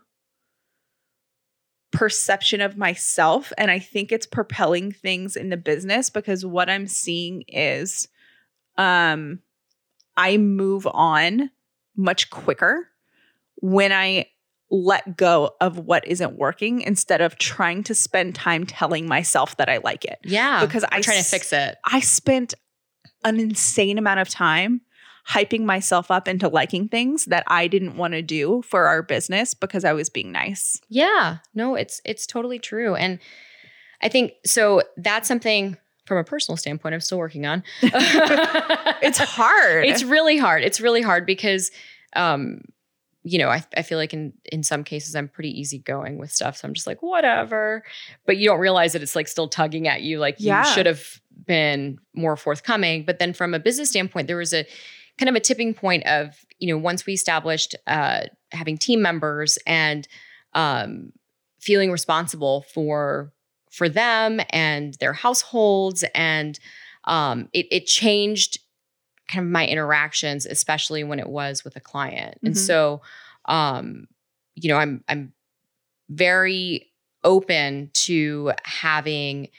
perception 1.92 2.62
of 2.62 2.78
myself 2.78 3.52
and 3.58 3.72
I 3.72 3.80
think 3.80 4.12
it's 4.12 4.28
propelling 4.28 4.92
things 4.92 5.36
in 5.36 5.50
the 5.50 5.58
business 5.58 6.10
because 6.10 6.46
what 6.46 6.70
I'm 6.70 6.88
seeing 6.88 7.44
is 7.48 8.08
um 8.78 9.40
I 10.16 10.38
move 10.38 10.86
on 10.86 11.50
much 11.96 12.30
quicker 12.30 12.88
when 13.56 13.92
I 13.92 14.28
let 14.72 15.18
go 15.18 15.52
of 15.60 15.80
what 15.80 16.08
isn't 16.08 16.38
working 16.38 16.82
instead 16.82 17.22
of 17.22 17.38
trying 17.38 17.84
to 17.84 17.96
spend 17.96 18.36
time 18.36 18.66
telling 18.66 19.08
myself 19.08 19.58
that 19.58 19.68
I 19.68 19.78
like 19.78 20.06
it. 20.06 20.20
yeah, 20.24 20.64
because 20.64 20.86
I'm 20.92 21.02
trying 21.02 21.24
to 21.24 21.28
fix 21.28 21.52
it. 21.52 21.78
I 21.86 22.02
spent 22.02 22.54
an 23.24 23.40
insane 23.40 23.98
amount 23.98 24.20
of 24.20 24.30
time 24.30 24.82
hyping 25.30 25.62
myself 25.62 26.10
up 26.10 26.28
into 26.28 26.48
liking 26.48 26.88
things 26.88 27.26
that 27.26 27.44
I 27.48 27.68
didn't 27.68 27.96
want 27.98 28.14
to 28.14 28.22
do 28.22 28.62
for 28.64 28.88
our 28.88 29.04
business 29.04 29.54
because 29.54 29.86
I 29.86 29.94
was 29.94 30.10
being 30.10 30.32
nice. 30.32 30.82
Yeah, 30.90 31.38
no, 31.54 31.76
it's 31.76 32.02
it's 32.06 32.26
totally 32.26 32.60
true, 32.60 32.96
and 32.96 33.20
I 34.02 34.10
think 34.10 34.34
so. 34.46 34.82
That's 34.98 35.28
something 35.28 35.78
from 36.06 36.18
a 36.18 36.24
personal 36.24 36.58
standpoint 36.58 36.96
I'm 36.96 37.02
still 37.02 37.20
working 37.20 37.46
on. 37.46 37.64
It's 39.02 39.18
hard. 39.20 39.86
It's 39.86 40.04
really 40.04 40.38
hard. 40.38 40.64
It's 40.64 40.82
really 40.82 41.02
hard 41.02 41.26
because, 41.26 41.72
um, 42.16 42.62
you 43.24 43.38
know, 43.40 43.48
I, 43.50 43.64
I 43.78 43.82
feel 43.82 43.98
like 43.98 44.14
in 44.14 44.34
in 44.52 44.64
some 44.64 44.84
cases 44.84 45.16
I'm 45.16 45.28
pretty 45.30 45.58
easygoing 45.60 46.18
with 46.18 46.32
stuff, 46.32 46.58
so 46.58 46.68
I'm 46.68 46.74
just 46.74 46.88
like 46.88 47.02
whatever. 47.02 47.84
But 48.26 48.38
you 48.38 48.50
don't 48.50 48.60
realize 48.60 48.94
that 48.94 49.02
it's 49.02 49.16
like 49.16 49.28
still 49.28 49.48
tugging 49.48 49.88
at 49.88 50.02
you, 50.02 50.20
like 50.20 50.36
Yeah. 50.40 50.68
you 50.68 50.74
should 50.74 50.86
have 50.86 51.22
been 51.46 52.00
more 52.14 52.36
forthcoming. 52.36 53.04
But 53.06 53.20
then 53.20 53.34
from 53.34 53.54
a 53.54 53.60
business 53.60 53.90
standpoint, 53.90 54.28
there 54.28 54.38
was 54.38 54.54
a 54.54 54.66
kind 55.20 55.30
of 55.30 55.36
a 55.36 55.40
tipping 55.40 55.74
point 55.74 56.06
of 56.08 56.46
you 56.60 56.68
know 56.70 56.78
once 56.78 57.06
we 57.06 57.14
established 57.14 57.76
uh, 57.88 58.22
having 58.52 58.78
team 58.78 59.02
members 59.02 59.58
and 59.68 60.08
um, 60.54 61.12
feeling 61.60 61.92
responsible 61.92 62.64
for 62.74 63.32
for 63.72 63.90
them 63.90 64.40
and 64.52 64.96
their 64.96 65.14
households 65.14 66.04
and 66.16 66.60
um, 67.04 67.50
it, 67.54 67.68
it 67.70 67.86
changed 67.86 68.60
kind 69.28 69.46
of 69.46 69.52
my 69.52 69.66
interactions 69.68 70.46
especially 70.46 71.04
when 71.04 71.20
it 71.20 71.28
was 71.30 71.64
with 71.64 71.76
a 71.76 71.80
client 71.80 72.38
and 72.44 72.56
Mhm. 72.56 72.58
so 72.58 73.02
um, 73.46 74.08
you 74.56 74.70
know 74.70 74.78
i'm 74.78 75.04
i'm 75.10 75.34
very 76.10 76.88
open 77.24 77.92
to 77.94 78.52
having 78.64 79.50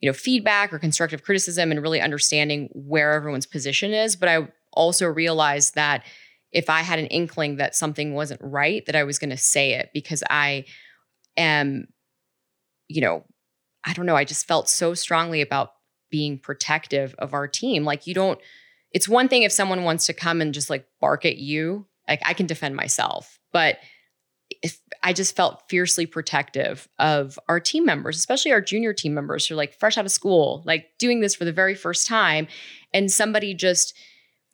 you 0.00 0.08
know 0.08 0.12
feedback 0.12 0.72
or 0.72 0.78
constructive 0.78 1.22
criticism 1.22 1.70
and 1.70 1.80
really 1.80 2.00
understanding 2.00 2.68
where 2.72 3.12
everyone's 3.12 3.46
position 3.46 3.92
is 3.92 4.16
but 4.16 4.28
i 4.28 4.46
also 4.74 5.06
realized 5.06 5.74
that 5.74 6.04
if 6.52 6.70
i 6.70 6.80
had 6.80 6.98
an 6.98 7.06
inkling 7.06 7.56
that 7.56 7.74
something 7.74 8.14
wasn't 8.14 8.40
right 8.42 8.86
that 8.86 8.96
i 8.96 9.04
was 9.04 9.18
going 9.18 9.30
to 9.30 9.36
say 9.36 9.72
it 9.72 9.90
because 9.92 10.22
i 10.30 10.64
am 11.36 11.86
you 12.88 13.00
know 13.00 13.24
i 13.84 13.92
don't 13.92 14.06
know 14.06 14.16
i 14.16 14.24
just 14.24 14.46
felt 14.46 14.68
so 14.68 14.94
strongly 14.94 15.40
about 15.40 15.70
being 16.14 16.38
protective 16.38 17.12
of 17.18 17.34
our 17.34 17.48
team. 17.48 17.82
Like 17.82 18.06
you 18.06 18.14
don't 18.14 18.38
it's 18.92 19.08
one 19.08 19.26
thing 19.26 19.42
if 19.42 19.50
someone 19.50 19.82
wants 19.82 20.06
to 20.06 20.12
come 20.12 20.40
and 20.40 20.54
just 20.54 20.70
like 20.70 20.86
bark 21.00 21.24
at 21.24 21.38
you 21.38 21.86
like 22.06 22.22
i 22.24 22.34
can 22.34 22.46
defend 22.46 22.76
myself. 22.76 23.40
But 23.52 23.78
if 24.62 24.78
I 25.02 25.12
just 25.12 25.34
felt 25.34 25.64
fiercely 25.68 26.06
protective 26.06 26.86
of 27.00 27.36
our 27.48 27.58
team 27.58 27.84
members, 27.84 28.16
especially 28.16 28.52
our 28.52 28.60
junior 28.60 28.92
team 28.92 29.12
members 29.12 29.44
who 29.44 29.54
are 29.54 29.56
like 29.56 29.74
fresh 29.74 29.98
out 29.98 30.04
of 30.04 30.12
school, 30.12 30.62
like 30.64 30.86
doing 31.00 31.18
this 31.18 31.34
for 31.34 31.44
the 31.44 31.52
very 31.52 31.74
first 31.74 32.06
time, 32.06 32.46
and 32.92 33.10
somebody 33.10 33.52
just 33.52 33.96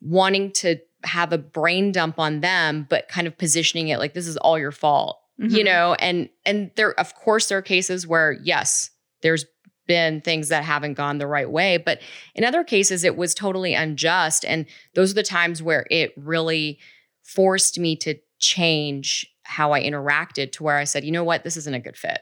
wanting 0.01 0.51
to 0.51 0.77
have 1.03 1.33
a 1.33 1.37
brain 1.37 1.91
dump 1.91 2.19
on 2.19 2.41
them, 2.41 2.85
but 2.89 3.07
kind 3.07 3.27
of 3.27 3.37
positioning 3.37 3.87
it 3.87 3.97
like 3.99 4.13
this 4.13 4.27
is 4.27 4.37
all 4.37 4.57
your 4.59 4.71
fault, 4.71 5.19
you 5.37 5.61
Mhm. 5.61 5.65
know. 5.65 5.93
And 5.95 6.29
and 6.45 6.71
there, 6.75 6.99
of 6.99 7.15
course, 7.15 7.47
there 7.47 7.57
are 7.57 7.63
cases 7.63 8.05
where 8.05 8.33
yes, 8.43 8.91
there's 9.21 9.45
been 9.87 10.21
things 10.21 10.49
that 10.49 10.63
haven't 10.63 10.93
gone 10.93 11.17
the 11.17 11.27
right 11.27 11.49
way, 11.49 11.77
but 11.77 12.01
in 12.35 12.43
other 12.43 12.63
cases, 12.63 13.03
it 13.03 13.17
was 13.17 13.33
totally 13.33 13.73
unjust, 13.73 14.45
and 14.45 14.65
those 14.93 15.11
are 15.11 15.15
the 15.15 15.23
times 15.23 15.61
where 15.63 15.85
it 15.89 16.13
really 16.17 16.79
forced 17.23 17.79
me 17.79 17.95
to 17.95 18.15
change 18.39 19.27
how 19.43 19.73
I 19.73 19.81
interacted 19.81 20.51
to 20.53 20.63
where 20.63 20.77
I 20.77 20.83
said, 20.85 21.03
you 21.03 21.11
know 21.11 21.23
what, 21.23 21.43
this 21.43 21.57
isn't 21.57 21.73
a 21.73 21.79
good 21.79 21.97
fit. 21.97 22.19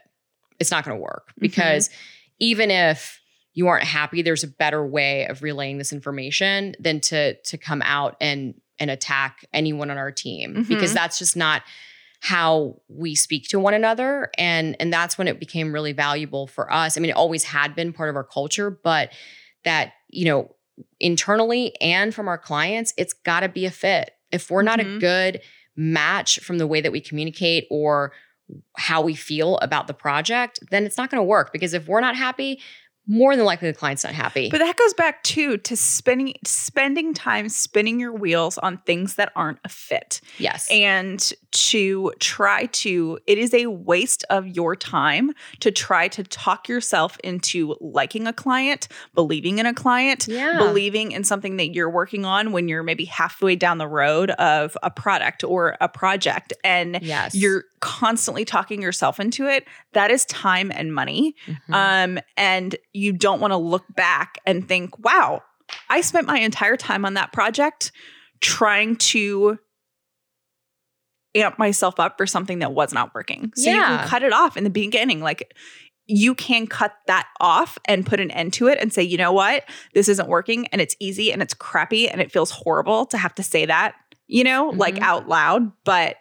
It's 0.58 0.70
not 0.70 0.84
going 0.84 0.96
to 0.96 1.02
work 1.02 1.32
because 1.38 1.90
even 2.38 2.70
if 2.70 3.19
you 3.52 3.66
aren't 3.68 3.84
happy, 3.84 4.22
there's 4.22 4.44
a 4.44 4.48
better 4.48 4.84
way 4.86 5.26
of 5.26 5.42
relaying 5.42 5.78
this 5.78 5.92
information 5.92 6.74
than 6.78 7.00
to 7.00 7.34
to 7.42 7.58
come 7.58 7.82
out 7.82 8.16
and 8.20 8.54
and 8.78 8.90
attack 8.90 9.44
anyone 9.52 9.90
on 9.90 9.98
our 9.98 10.10
team 10.12 10.64
because 10.68 10.92
Mhm. 10.92 10.94
that's 10.94 11.18
just 11.18 11.36
not 11.36 11.62
how 12.22 12.76
we 12.88 13.14
speak 13.14 13.48
to 13.48 13.58
one 13.58 13.74
another 13.74 14.30
and 14.36 14.76
and 14.78 14.92
that's 14.92 15.16
when 15.16 15.26
it 15.26 15.40
became 15.40 15.72
really 15.72 15.92
valuable 15.92 16.46
for 16.46 16.72
us. 16.72 16.96
I 16.96 17.00
mean, 17.00 17.10
it 17.10 17.16
always 17.16 17.44
had 17.44 17.74
been 17.74 17.92
part 17.92 18.08
of 18.10 18.16
our 18.16 18.24
culture, 18.24 18.70
but 18.70 19.12
that, 19.64 19.92
you 20.08 20.24
know, 20.26 20.54
internally 20.98 21.74
and 21.80 22.14
from 22.14 22.28
our 22.28 22.38
clients, 22.38 22.92
it's 22.96 23.12
got 23.12 23.40
to 23.40 23.48
be 23.48 23.66
a 23.66 23.70
fit. 23.70 24.12
If 24.30 24.50
we're 24.50 24.62
not 24.62 24.80
a 24.80 24.84
Mhm. 24.84 25.00
good 25.00 25.40
match 25.76 26.38
from 26.40 26.58
the 26.58 26.66
way 26.66 26.80
that 26.80 26.92
we 26.92 27.00
communicate 27.00 27.66
or 27.70 28.12
how 28.76 29.00
we 29.00 29.14
feel 29.14 29.58
about 29.58 29.86
the 29.86 29.94
project, 29.94 30.58
then 30.70 30.84
it's 30.84 30.96
not 30.96 31.10
going 31.10 31.20
to 31.20 31.24
work 31.24 31.52
because 31.52 31.72
if 31.72 31.86
we're 31.86 32.00
not 32.00 32.16
happy, 32.16 32.60
more 33.06 33.34
than 33.34 33.44
likely 33.44 33.68
the 33.70 33.76
client's 33.76 34.04
not 34.04 34.12
happy. 34.12 34.48
But 34.50 34.58
that 34.58 34.76
goes 34.76 34.94
back 34.94 35.22
too 35.24 35.56
to 35.58 35.76
spending 35.76 36.34
spending 36.44 37.12
time 37.14 37.48
spinning 37.48 37.98
your 37.98 38.12
wheels 38.12 38.56
on 38.58 38.78
things 38.78 39.14
that 39.16 39.32
aren't 39.34 39.58
a 39.64 39.68
fit. 39.68 40.20
yes. 40.38 40.68
and 40.70 41.32
to 41.52 42.12
try 42.20 42.66
to 42.66 43.18
it 43.26 43.36
is 43.36 43.52
a 43.52 43.66
waste 43.66 44.24
of 44.30 44.46
your 44.46 44.76
time 44.76 45.32
to 45.58 45.72
try 45.72 46.06
to 46.06 46.22
talk 46.22 46.68
yourself 46.68 47.18
into 47.24 47.74
liking 47.80 48.28
a 48.28 48.32
client 48.32 48.86
believing 49.16 49.58
in 49.58 49.66
a 49.66 49.74
client 49.74 50.28
Yeah. 50.28 50.58
believing 50.58 51.10
in 51.10 51.24
something 51.24 51.56
that 51.56 51.74
you're 51.74 51.90
working 51.90 52.24
on 52.24 52.52
when 52.52 52.68
you're 52.68 52.84
maybe 52.84 53.04
halfway 53.06 53.56
down 53.56 53.78
the 53.78 53.88
road 53.88 54.30
of 54.32 54.76
a 54.84 54.90
product 54.92 55.42
or 55.42 55.76
a 55.80 55.88
project 55.88 56.52
and 56.62 57.00
yes. 57.02 57.34
you're 57.34 57.64
constantly 57.80 58.44
talking 58.44 58.80
yourself 58.80 59.18
into 59.18 59.46
it 59.48 59.66
that 59.94 60.12
is 60.12 60.24
time 60.26 60.70
and 60.72 60.94
money 60.94 61.34
Mhm. 61.48 61.74
um, 61.74 62.18
and 62.36 62.76
you 62.92 63.12
don't 63.12 63.40
want 63.40 63.52
to 63.52 63.56
look 63.56 63.84
back 63.94 64.38
and 64.46 64.66
think, 64.66 64.98
wow, 65.04 65.42
I 65.88 66.00
spent 66.00 66.26
my 66.26 66.38
entire 66.38 66.76
time 66.76 67.04
on 67.04 67.14
that 67.14 67.32
project 67.32 67.92
trying 68.40 68.96
to 68.96 69.58
amp 71.36 71.58
myself 71.58 72.00
up 72.00 72.16
for 72.18 72.26
something 72.26 72.58
that 72.58 72.72
was 72.72 72.92
not 72.92 73.14
working. 73.14 73.52
So 73.54 73.70
you 73.70 73.76
Yeah. 73.76 73.98
can 74.00 74.08
cut 74.08 74.22
it 74.22 74.32
off 74.32 74.56
in 74.56 74.64
the 74.64 74.70
beginning. 74.70 75.20
Like 75.20 75.54
you 76.06 76.34
can 76.34 76.66
cut 76.66 76.92
that 77.06 77.28
off 77.40 77.78
and 77.84 78.04
put 78.04 78.18
an 78.18 78.32
end 78.32 78.52
to 78.54 78.66
it 78.66 78.78
and 78.80 78.92
say, 78.92 79.02
you 79.02 79.16
know 79.16 79.30
what? 79.32 79.64
This 79.94 80.08
isn't 80.08 80.28
working 80.28 80.66
and 80.68 80.80
it's 80.80 80.96
easy 80.98 81.32
and 81.32 81.40
it's 81.40 81.54
crappy 81.54 82.08
and 82.08 82.20
it 82.20 82.32
feels 82.32 82.50
horrible 82.50 83.06
to 83.06 83.18
have 83.18 83.32
to 83.36 83.44
say 83.44 83.64
that, 83.66 83.94
you 84.26 84.42
know, 84.42 84.70
like 84.74 84.96
Mhm. 84.96 85.02
out 85.02 85.28
loud. 85.28 85.70
But 85.84 86.16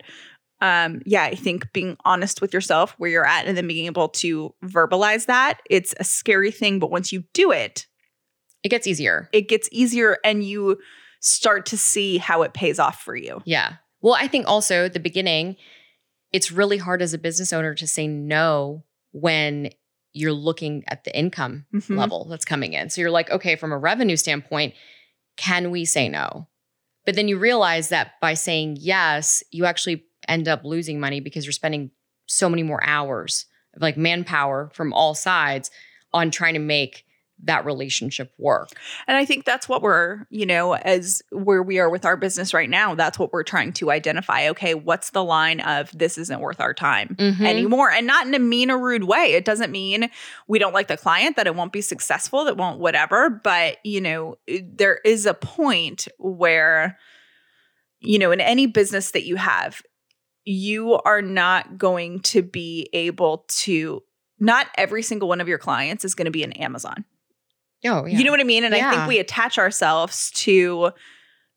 um 0.62 1.02
yeah 1.06 1.24
i 1.24 1.36
think 1.36 1.72
being 1.74 1.96
honest 2.06 2.42
with 2.42 2.54
yourself 2.54 2.94
where 2.98 3.10
you're 3.10 3.26
at 3.26 3.46
and 3.46 3.56
then 3.58 3.68
being 3.68 3.86
able 3.86 4.10
to 4.10 4.54
verbalize 4.64 5.26
that 5.28 5.60
it's 5.70 5.94
a 6.00 6.04
scary 6.04 6.52
thing 6.52 6.80
but 6.80 6.92
once 6.92 7.12
you 7.12 7.24
do 7.34 7.52
it 7.52 7.86
it 8.64 8.70
gets 8.70 8.86
easier. 8.88 9.30
it 9.32 9.48
gets 9.48 9.70
easier 9.72 10.18
and 10.24 10.44
you 10.44 10.78
start 11.22 11.66
to 11.66 11.78
see 11.78 12.18
how 12.18 12.42
it 12.42 12.54
pays 12.54 12.78
off 12.80 13.02
for 13.02 13.16
you 13.16 13.42
Yeah. 13.46 13.74
Well, 14.02 14.16
I 14.18 14.28
think 14.28 14.48
also 14.48 14.86
at 14.86 14.94
the 14.94 15.00
beginning, 15.02 15.58
it's 16.32 16.52
really 16.54 16.78
hard 16.78 17.02
as 17.02 17.14
a 17.14 17.18
business 17.18 17.52
owner 17.52 17.74
to 17.76 17.86
say 17.88 18.08
no 18.08 18.84
when 19.12 19.72
you're 20.14 20.32
looking 20.34 20.84
at 20.88 21.04
the 21.04 21.18
income 21.18 21.66
Mhm. 21.74 21.98
level 21.98 22.26
that's 22.30 22.46
coming 22.46 22.72
in. 22.74 22.90
So 22.90 23.02
you're 23.02 23.12
like, 23.12 23.30
okay, 23.30 23.56
from 23.58 23.72
a 23.74 23.78
revenue 23.78 24.16
standpoint, 24.16 24.74
can 25.38 25.70
we 25.72 25.84
say 25.86 26.08
no? 26.08 26.48
But 27.06 27.16
then 27.16 27.28
you 27.28 27.38
realize 27.38 27.90
that 27.90 28.14
by 28.22 28.34
saying 28.36 28.78
yes, 28.80 29.44
you 29.52 29.66
actually 29.66 30.06
end 30.30 30.48
up 30.48 30.64
losing 30.64 31.00
money 31.00 31.20
because 31.20 31.46
you're 31.46 31.52
spending 31.54 31.92
so 32.28 32.48
many 32.50 32.64
more 32.64 32.82
hours 32.84 33.46
of 33.76 33.82
like 33.82 33.98
manpower 33.98 34.70
from 34.74 34.94
all 34.94 35.14
sides 35.16 35.72
on 36.14 36.32
trying 36.32 36.54
to 36.54 36.60
make 36.60 37.06
that 37.44 37.64
relationship 37.64 38.34
work. 38.38 38.68
and 39.08 39.16
i 39.16 39.24
think 39.24 39.46
that's 39.46 39.70
what 39.70 39.82
we're 39.82 40.26
you 40.30 40.46
know 40.46 40.74
as 40.74 41.22
where 41.32 41.64
we 41.64 41.80
are 41.80 41.90
with 41.90 42.04
our 42.04 42.18
business 42.18 42.54
right 42.54 42.70
now 42.70 42.94
that's 42.96 43.18
what 43.18 43.32
we're 43.32 43.44
trying 43.44 43.72
to 43.72 43.90
identify 43.90 44.50
okay 44.50 44.74
what's 44.74 45.12
the 45.12 45.24
line 45.24 45.62
of 45.62 45.90
this 45.98 46.18
isn't 46.18 46.42
worth 46.42 46.60
our 46.60 46.74
time 46.74 47.16
Mhm. 47.18 47.40
anymore 47.46 47.90
and 47.92 48.06
not 48.06 48.28
in 48.28 48.34
a 48.36 48.40
mean 48.40 48.70
or 48.70 48.78
rude 48.78 49.06
way 49.06 49.32
it 49.34 49.46
doesn't 49.46 49.72
mean 49.72 50.10
we 50.50 50.60
don't 50.60 50.74
like 50.74 50.90
the 50.90 50.98
client 50.98 51.38
that 51.38 51.48
it 51.48 51.56
won't 51.56 51.72
be 51.72 51.80
successful 51.82 52.44
that 52.44 52.58
won't 52.58 52.78
whatever 52.80 53.30
but 53.30 53.78
you 53.86 54.02
know 54.02 54.36
there 54.62 55.00
is 55.06 55.26
a 55.26 55.34
point 55.34 56.10
where 56.18 56.98
you 58.02 58.20
know 58.20 58.32
in 58.34 58.42
any 58.42 58.66
business 58.68 59.12
that 59.12 59.24
you 59.26 59.38
have 59.38 59.82
you 60.46 60.94
are 61.06 61.22
not 61.22 61.78
going 61.78 62.20
to 62.22 62.42
be 62.42 62.90
able 62.94 63.46
to 63.48 64.02
not 64.40 64.68
every 64.78 65.02
single 65.04 65.28
one 65.28 65.42
of 65.42 65.48
your 65.48 65.58
clients 65.58 66.06
is 66.06 66.16
going 66.16 66.26
to 66.26 66.32
be 66.32 66.44
an 66.44 66.54
amazon 66.54 67.06
Oh, 67.86 68.06
yeah. 68.06 68.18
you 68.18 68.24
know 68.26 68.32
what 68.32 68.40
i 68.40 68.44
mean 68.46 68.64
and 68.64 68.74
i 68.76 68.90
think 68.92 69.08
we 69.08 69.20
attach 69.20 69.58
ourselves 69.58 70.32
to 70.32 70.92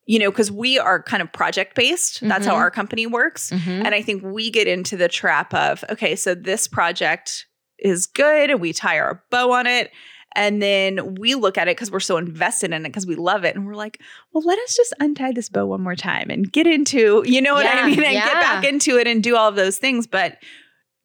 you 0.07 0.18
know 0.18 0.31
because 0.31 0.51
we 0.51 0.79
are 0.79 1.03
kind 1.03 1.23
of 1.23 1.33
project 1.33 1.75
based 1.77 2.21
that's 2.23 2.45
how 2.47 2.55
Mhm. 2.55 2.59
our 2.59 2.71
company 2.71 3.07
works 3.07 3.51
Mhm. 3.51 3.85
and 3.85 3.95
I 3.95 4.03
think 4.03 4.23
we 4.25 4.51
get 4.51 4.66
into 4.68 4.97
the 4.97 5.09
trap 5.09 5.55
of, 5.55 5.85
okay, 5.90 6.16
so 6.16 6.35
this 6.35 6.66
project 6.66 7.47
is 7.79 8.07
good 8.07 8.51
and 8.51 8.61
we 8.61 8.73
tie 8.73 8.99
our 8.99 9.23
bow 9.31 9.53
on 9.53 9.66
it. 9.66 9.90
And 10.35 10.62
then 10.62 11.14
we 11.16 11.35
look 11.35 11.59
at 11.59 11.68
it 11.68 11.77
because 11.77 11.90
we're 11.90 12.01
so 12.01 12.16
invested 12.16 12.73
in 12.73 12.85
it 12.85 12.88
because 12.88 13.07
we 13.07 13.16
love 13.16 13.45
it. 13.45 13.55
And 13.57 13.66
we're 13.66 13.75
like, 13.75 14.01
well, 14.33 14.42
let 14.45 14.59
us 14.61 14.75
just 14.77 14.95
untie 15.01 15.33
this 15.33 15.49
bow 15.49 15.66
one 15.66 15.83
more 15.83 15.97
time 15.97 16.31
and 16.31 16.51
get 16.51 16.66
into, 16.66 17.23
you 17.27 17.40
know 17.40 17.55
what 17.55 17.64
Yeah, 17.64 17.83
I 17.83 17.87
mean? 17.87 18.03
And 18.05 18.12
yeah. 18.14 18.27
get 18.27 18.40
back 18.40 18.64
into 18.64 18.97
it 18.99 19.07
and 19.07 19.23
do 19.23 19.37
all 19.37 19.49
of 19.49 19.57
those 19.57 19.79
things. 19.79 20.07
But 20.07 20.38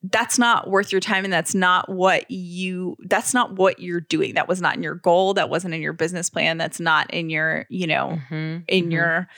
that's 0.02 0.38
not 0.38 0.70
worth 0.70 0.92
your 0.92 1.00
time. 1.00 1.24
And 1.24 1.32
that's 1.32 1.54
not 1.54 1.88
what 1.92 2.30
you, 2.30 2.96
that's 3.06 3.34
not 3.34 3.56
what 3.56 3.80
you're 3.80 4.00
doing. 4.00 4.34
That 4.34 4.46
was 4.48 4.60
not 4.60 4.76
in 4.76 4.82
your 4.82 4.94
goal. 4.94 5.34
That 5.34 5.50
wasn't 5.50 5.74
in 5.74 5.82
your 5.82 5.92
business 5.92 6.30
plan. 6.30 6.56
That's 6.56 6.78
not 6.78 7.12
in 7.12 7.30
your, 7.30 7.66
you 7.68 7.86
know, 7.88 8.18
Mhm. 8.30 8.62
in 8.68 8.84
Mhm. 8.86 8.92
your, 8.92 9.28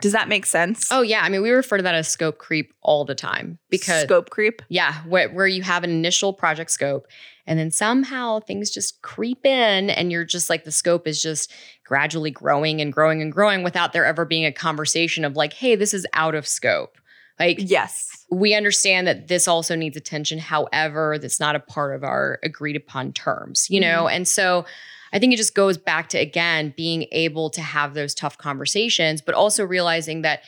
does 0.00 0.12
that 0.12 0.28
make 0.28 0.46
sense? 0.46 0.88
Oh 0.90 1.02
yeah, 1.02 1.20
I 1.22 1.28
mean 1.28 1.42
we 1.42 1.50
refer 1.50 1.76
to 1.76 1.82
that 1.82 1.94
as 1.94 2.08
scope 2.08 2.38
creep 2.38 2.72
all 2.82 3.04
the 3.04 3.14
time 3.14 3.58
because 3.70 4.04
scope 4.04 4.30
creep. 4.30 4.62
yeah, 4.68 5.02
where, 5.06 5.28
where 5.30 5.46
you 5.46 5.62
have 5.62 5.84
an 5.84 5.90
initial 5.90 6.32
project 6.32 6.70
scope 6.70 7.06
and 7.46 7.58
then 7.58 7.70
somehow 7.70 8.40
things 8.40 8.70
just 8.70 9.00
creep 9.02 9.44
in 9.46 9.90
and 9.90 10.12
you're 10.12 10.24
just 10.24 10.50
like 10.50 10.64
the 10.64 10.70
scope 10.72 11.06
is 11.08 11.22
just 11.22 11.50
gradually 11.84 12.30
growing 12.30 12.80
and 12.80 12.92
growing 12.92 13.22
and 13.22 13.32
growing 13.32 13.62
without 13.62 13.92
there 13.92 14.04
ever 14.04 14.24
being 14.24 14.44
a 14.44 14.52
conversation 14.52 15.24
of 15.24 15.34
like, 15.34 15.54
hey, 15.54 15.74
this 15.74 15.94
is 15.94 16.06
out 16.12 16.34
of 16.34 16.46
scope. 16.46 16.98
Like 17.40 17.56
Yes. 17.60 18.26
we 18.30 18.54
understand 18.54 19.06
that 19.06 19.28
this 19.28 19.48
also 19.48 19.74
needs 19.74 19.96
attention. 19.96 20.38
However, 20.38 21.18
that's 21.18 21.40
not 21.40 21.56
a 21.56 21.60
part 21.60 21.94
of 21.96 22.04
our 22.04 22.38
agreed 22.42 22.76
upon 22.76 23.12
terms, 23.14 23.70
you 23.70 23.80
know? 23.80 24.04
Mm-hmm. 24.04 24.16
And 24.16 24.28
so 24.28 24.66
I 25.12 25.18
think 25.18 25.32
it 25.32 25.36
just 25.36 25.54
goes 25.54 25.78
back 25.78 26.08
to, 26.10 26.18
again, 26.18 26.74
being 26.76 27.06
able 27.12 27.50
to 27.50 27.60
have 27.62 27.94
those 27.94 28.14
tough 28.14 28.36
conversations, 28.38 29.20
but 29.22 29.34
also 29.34 29.64
realizing 29.64 30.22
that 30.22 30.42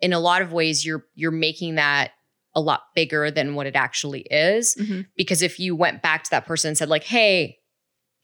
in 0.00 0.12
a 0.12 0.18
lot 0.18 0.42
of 0.42 0.52
ways, 0.52 0.84
you're, 0.84 1.04
you're 1.14 1.30
making 1.30 1.76
that 1.76 2.12
a 2.54 2.60
lot 2.60 2.82
bigger 2.94 3.30
than 3.30 3.54
what 3.54 3.66
it 3.66 3.76
actually 3.76 4.22
is. 4.22 4.74
Mhm. 4.74 5.06
Because 5.16 5.40
if 5.42 5.58
you 5.58 5.74
went 5.76 6.02
back 6.02 6.24
to 6.24 6.30
that 6.30 6.44
person 6.44 6.68
and 6.68 6.76
said, 6.78 6.88
like, 6.88 7.04
hey, 7.04 7.58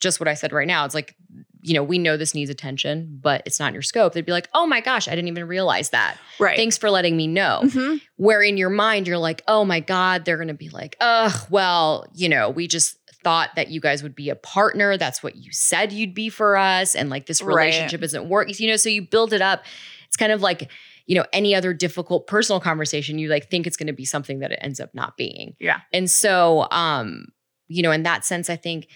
just 0.01 0.21
what 0.21 0.29
I 0.29 0.35
said 0.35 0.53
right 0.53 0.67
now, 0.67 0.85
it's 0.85 0.95
like, 0.95 1.15
you 1.63 1.75
know, 1.75 1.83
we 1.83 1.99
know 1.99 2.17
this 2.17 2.35
needs 2.35 2.51
attention, 2.51 3.19
but 3.23 3.43
it's 3.47 3.59
not 3.59 3.69
in 3.69 3.75
your 3.75 3.83
scope. 3.83 4.13
They'd 4.13 4.27
be 4.27 4.33
like, 4.33 4.49
oh 4.55 4.67
my 4.67 4.81
gosh, 4.81 5.09
I 5.09 5.13
didn't 5.13 5.29
even 5.29 5.49
realize 5.49 5.91
that. 5.91 6.17
Right. 6.39 6.57
Thanks 6.57 6.77
for 6.79 6.91
letting 6.91 7.17
me 7.17 7.27
know 7.27 7.63
Mhm. 7.65 8.01
where 8.17 8.43
in 8.43 8.57
your 8.59 8.71
mind 8.71 9.09
you're 9.09 9.19
like, 9.19 9.43
oh 9.49 9.65
my 9.65 9.81
God, 9.81 10.25
they're 10.25 10.37
going 10.37 10.49
to 10.49 10.55
be 10.55 10.69
like, 10.69 10.97
ugh, 11.01 11.47
well, 11.51 12.07
you 12.15 12.29
know, 12.29 12.51
we 12.51 12.69
just 12.69 12.98
thought 13.25 13.51
that 13.57 13.69
you 13.69 13.81
guys 13.81 14.03
would 14.03 14.15
be 14.15 14.31
a 14.31 14.37
partner. 14.37 14.97
That's 14.97 15.23
what 15.23 15.37
you 15.37 15.53
said 15.53 15.93
you'd 15.93 16.15
be 16.15 16.29
for 16.29 16.57
us. 16.57 16.95
And 16.95 17.11
like 17.11 17.27
this 17.27 17.43
Right. 17.43 17.55
relationship 17.55 18.03
isn't 18.03 18.29
working, 18.29 18.55
you 18.59 18.69
know, 18.69 18.77
so 18.77 18.89
you 18.89 19.03
build 19.03 19.33
it 19.33 19.43
up. 19.43 19.65
It's 20.07 20.17
kind 20.17 20.33
of 20.33 20.41
like, 20.41 20.71
you 21.07 21.15
know, 21.15 21.25
any 21.33 21.55
other 21.55 21.73
difficult 21.75 22.27
personal 22.27 22.61
conversation, 22.61 23.19
you 23.19 23.29
like 23.29 23.51
think 23.51 23.67
it's 23.67 23.77
going 23.77 23.87
to 23.89 23.93
be 23.93 24.05
something 24.05 24.39
that 24.41 24.53
it 24.53 24.59
ends 24.63 24.79
up 24.81 24.95
not 24.95 25.17
being. 25.17 25.57
Yeah. 25.59 25.81
And 25.93 26.11
so, 26.11 26.69
um, 26.71 27.27
you 27.67 27.83
know, 27.83 27.91
in 27.93 28.05
that 28.05 28.25
sense, 28.25 28.49
I 28.49 28.57
think 28.57 28.89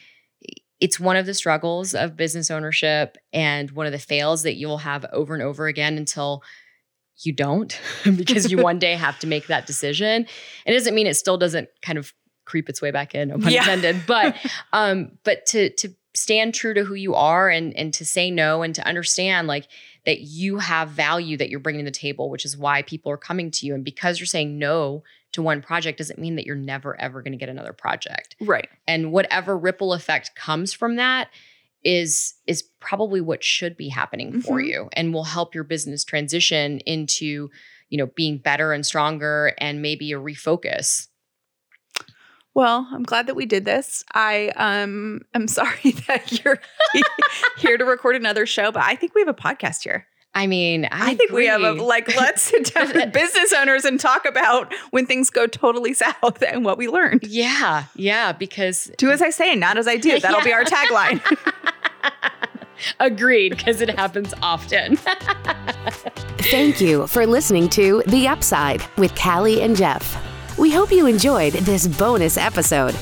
it's 0.80 0.98
one 0.98 1.16
of 1.16 1.26
the 1.26 1.34
struggles 1.34 1.94
of 1.94 2.16
business 2.16 2.50
ownership 2.50 3.16
and 3.32 3.70
one 3.70 3.86
of 3.86 3.92
the 3.92 3.98
fails 3.98 4.42
that 4.42 4.54
you'll 4.54 4.78
have 4.78 5.04
over 5.12 5.34
and 5.34 5.42
over 5.42 5.66
again 5.66 5.96
until 5.96 6.42
you 7.18 7.32
don't 7.32 7.80
because 8.16 8.50
you 8.50 8.58
one 8.62 8.78
day 8.78 8.94
have 8.94 9.18
to 9.20 9.26
make 9.26 9.46
that 9.46 9.66
decision. 9.66 10.26
It 10.66 10.72
doesn't 10.72 10.94
mean 10.94 11.06
it 11.06 11.14
still 11.14 11.38
doesn't 11.38 11.68
kind 11.82 11.98
of 11.98 12.12
creep 12.44 12.68
its 12.68 12.80
way 12.82 12.90
back 12.90 13.14
in, 13.14 13.28
no 13.28 13.38
pun 13.38 13.52
Yeah. 13.52 13.60
intended. 13.60 14.02
But 14.06 14.36
um, 14.72 15.12
but 15.24 15.46
to 15.46 15.70
to 15.70 15.88
stand 16.14 16.52
true 16.54 16.74
to 16.74 16.84
who 16.84 16.94
you 16.94 17.14
are 17.14 17.48
and 17.48 17.74
and 17.76 17.94
to 17.94 18.04
say 18.04 18.30
no 18.30 18.62
and 18.62 18.74
to 18.74 18.86
understand 18.86 19.48
like 19.48 19.66
that 20.04 20.20
you 20.20 20.58
have 20.58 20.90
value 20.90 21.36
that 21.38 21.48
you're 21.48 21.60
bringing 21.60 21.84
to 21.84 21.90
the 21.90 21.96
table, 21.96 22.28
which 22.28 22.44
is 22.44 22.56
why 22.56 22.82
people 22.82 23.10
are 23.12 23.16
coming 23.16 23.50
to 23.52 23.66
you. 23.66 23.74
And 23.74 23.84
because 23.84 24.18
you're 24.18 24.26
saying 24.26 24.58
no 24.58 25.02
to 25.32 25.40
one 25.42 25.62
project 25.62 25.96
doesn't 25.98 26.18
mean 26.18 26.36
that 26.36 26.44
you're 26.44 26.56
never 26.56 27.00
ever 27.00 27.22
going 27.22 27.32
to 27.32 27.38
get 27.38 27.48
another 27.48 27.72
project. 27.72 28.36
Right. 28.40 28.68
And 28.86 29.12
whatever 29.12 29.56
ripple 29.56 29.94
effect 29.94 30.34
comes 30.34 30.72
from 30.72 30.96
that 30.96 31.28
is 31.84 32.34
is 32.46 32.62
probably 32.80 33.20
what 33.20 33.42
should 33.42 33.76
be 33.76 33.88
happening 33.88 34.40
for 34.40 34.58
Mhm. 34.60 34.66
you 34.68 34.88
and 34.92 35.14
will 35.14 35.24
help 35.24 35.54
your 35.54 35.64
business 35.64 36.04
transition 36.04 36.78
into, 36.80 37.50
you 37.88 37.98
know, 37.98 38.06
being 38.14 38.38
better 38.38 38.72
and 38.72 38.84
stronger 38.86 39.54
and 39.58 39.82
maybe 39.82 40.12
a 40.12 40.16
refocus. 40.18 41.08
Well, 42.54 42.86
I'm 42.92 43.02
glad 43.02 43.26
that 43.28 43.36
we 43.36 43.46
did 43.46 43.64
this. 43.64 44.04
I 44.14 44.52
um 44.56 45.22
am 45.34 45.48
sorry 45.48 45.92
that 46.08 46.44
you're 46.44 46.58
here 47.58 47.78
to 47.78 47.84
record 47.84 48.16
another 48.16 48.46
show, 48.46 48.70
but 48.72 48.82
I 48.82 48.94
think 48.94 49.14
we 49.14 49.20
have 49.20 49.28
a 49.28 49.34
podcast 49.34 49.82
here. 49.82 50.06
I 50.34 50.46
mean, 50.46 50.86
I, 50.86 51.10
I, 51.10 51.14
think 51.14 51.30
we 51.30 51.44
have 51.46 51.60
a 51.60 51.72
like 51.72 52.16
let's 52.16 52.40
sit 52.40 52.72
down 52.72 52.88
with 52.94 53.12
business 53.12 53.52
owners 53.52 53.84
and 53.84 54.00
talk 54.00 54.24
about 54.24 54.72
when 54.90 55.04
things 55.04 55.28
go 55.28 55.46
totally 55.46 55.92
south 55.92 56.42
and 56.42 56.64
what 56.64 56.78
we 56.78 56.88
learned. 56.88 57.24
Yeah, 57.26 57.84
yeah, 57.96 58.32
because 58.32 58.90
Do 58.96 59.10
as 59.10 59.20
I 59.20 59.28
say, 59.28 59.54
not 59.54 59.76
as 59.76 59.86
I 59.86 59.98
do. 59.98 60.18
That'll 60.18 60.40
be 60.40 60.52
our 60.52 60.64
tagline. 60.64 61.20
agreed, 63.00 63.50
because 63.50 63.82
it 63.82 63.90
happens 63.90 64.32
often. 64.42 64.96
Thank 66.38 66.80
you 66.80 67.06
for 67.08 67.26
listening 67.26 67.68
to 67.70 68.02
The 68.06 68.26
Upside 68.26 68.82
with 68.96 69.14
Callie 69.14 69.60
and 69.60 69.76
Jeff. 69.76 70.31
We 70.58 70.70
hope 70.70 70.92
you 70.92 71.06
enjoyed 71.06 71.54
this 71.54 71.86
bonus 71.86 72.36
episode. 72.36 72.94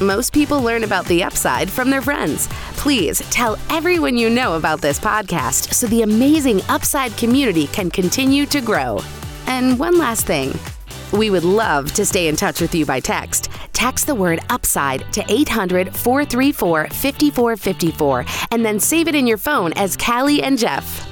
Most 0.00 0.32
people 0.32 0.60
learn 0.62 0.84
about 0.84 1.04
the 1.06 1.24
upside 1.24 1.68
from 1.68 1.90
their 1.90 2.00
friends. 2.00 2.48
Please 2.76 3.18
tell 3.30 3.58
everyone 3.70 4.16
you 4.16 4.30
know 4.30 4.56
about 4.56 4.80
this 4.80 4.98
podcast 4.98 5.74
so 5.74 5.86
the 5.86 6.02
amazing 6.02 6.60
upside 6.68 7.16
community 7.16 7.66
can 7.68 7.90
continue 7.90 8.46
to 8.46 8.60
grow. 8.60 9.00
And 9.46 9.78
one 9.78 9.98
last 9.98 10.26
thing 10.26 10.54
we 11.12 11.28
would 11.28 11.44
love 11.44 11.92
to 11.92 12.06
stay 12.06 12.28
in 12.28 12.36
touch 12.36 12.60
with 12.60 12.74
you 12.74 12.86
by 12.86 12.98
text. 13.00 13.50
Text 13.72 14.06
the 14.06 14.14
word 14.14 14.40
upside 14.48 15.12
to 15.12 15.24
800 15.28 15.94
434 15.94 16.88
5454 16.88 18.24
and 18.50 18.64
then 18.64 18.80
save 18.80 19.08
it 19.08 19.14
in 19.14 19.26
your 19.26 19.38
phone 19.38 19.72
as 19.74 19.96
Callie 19.96 20.42
and 20.42 20.56
Jeff. 20.56 21.11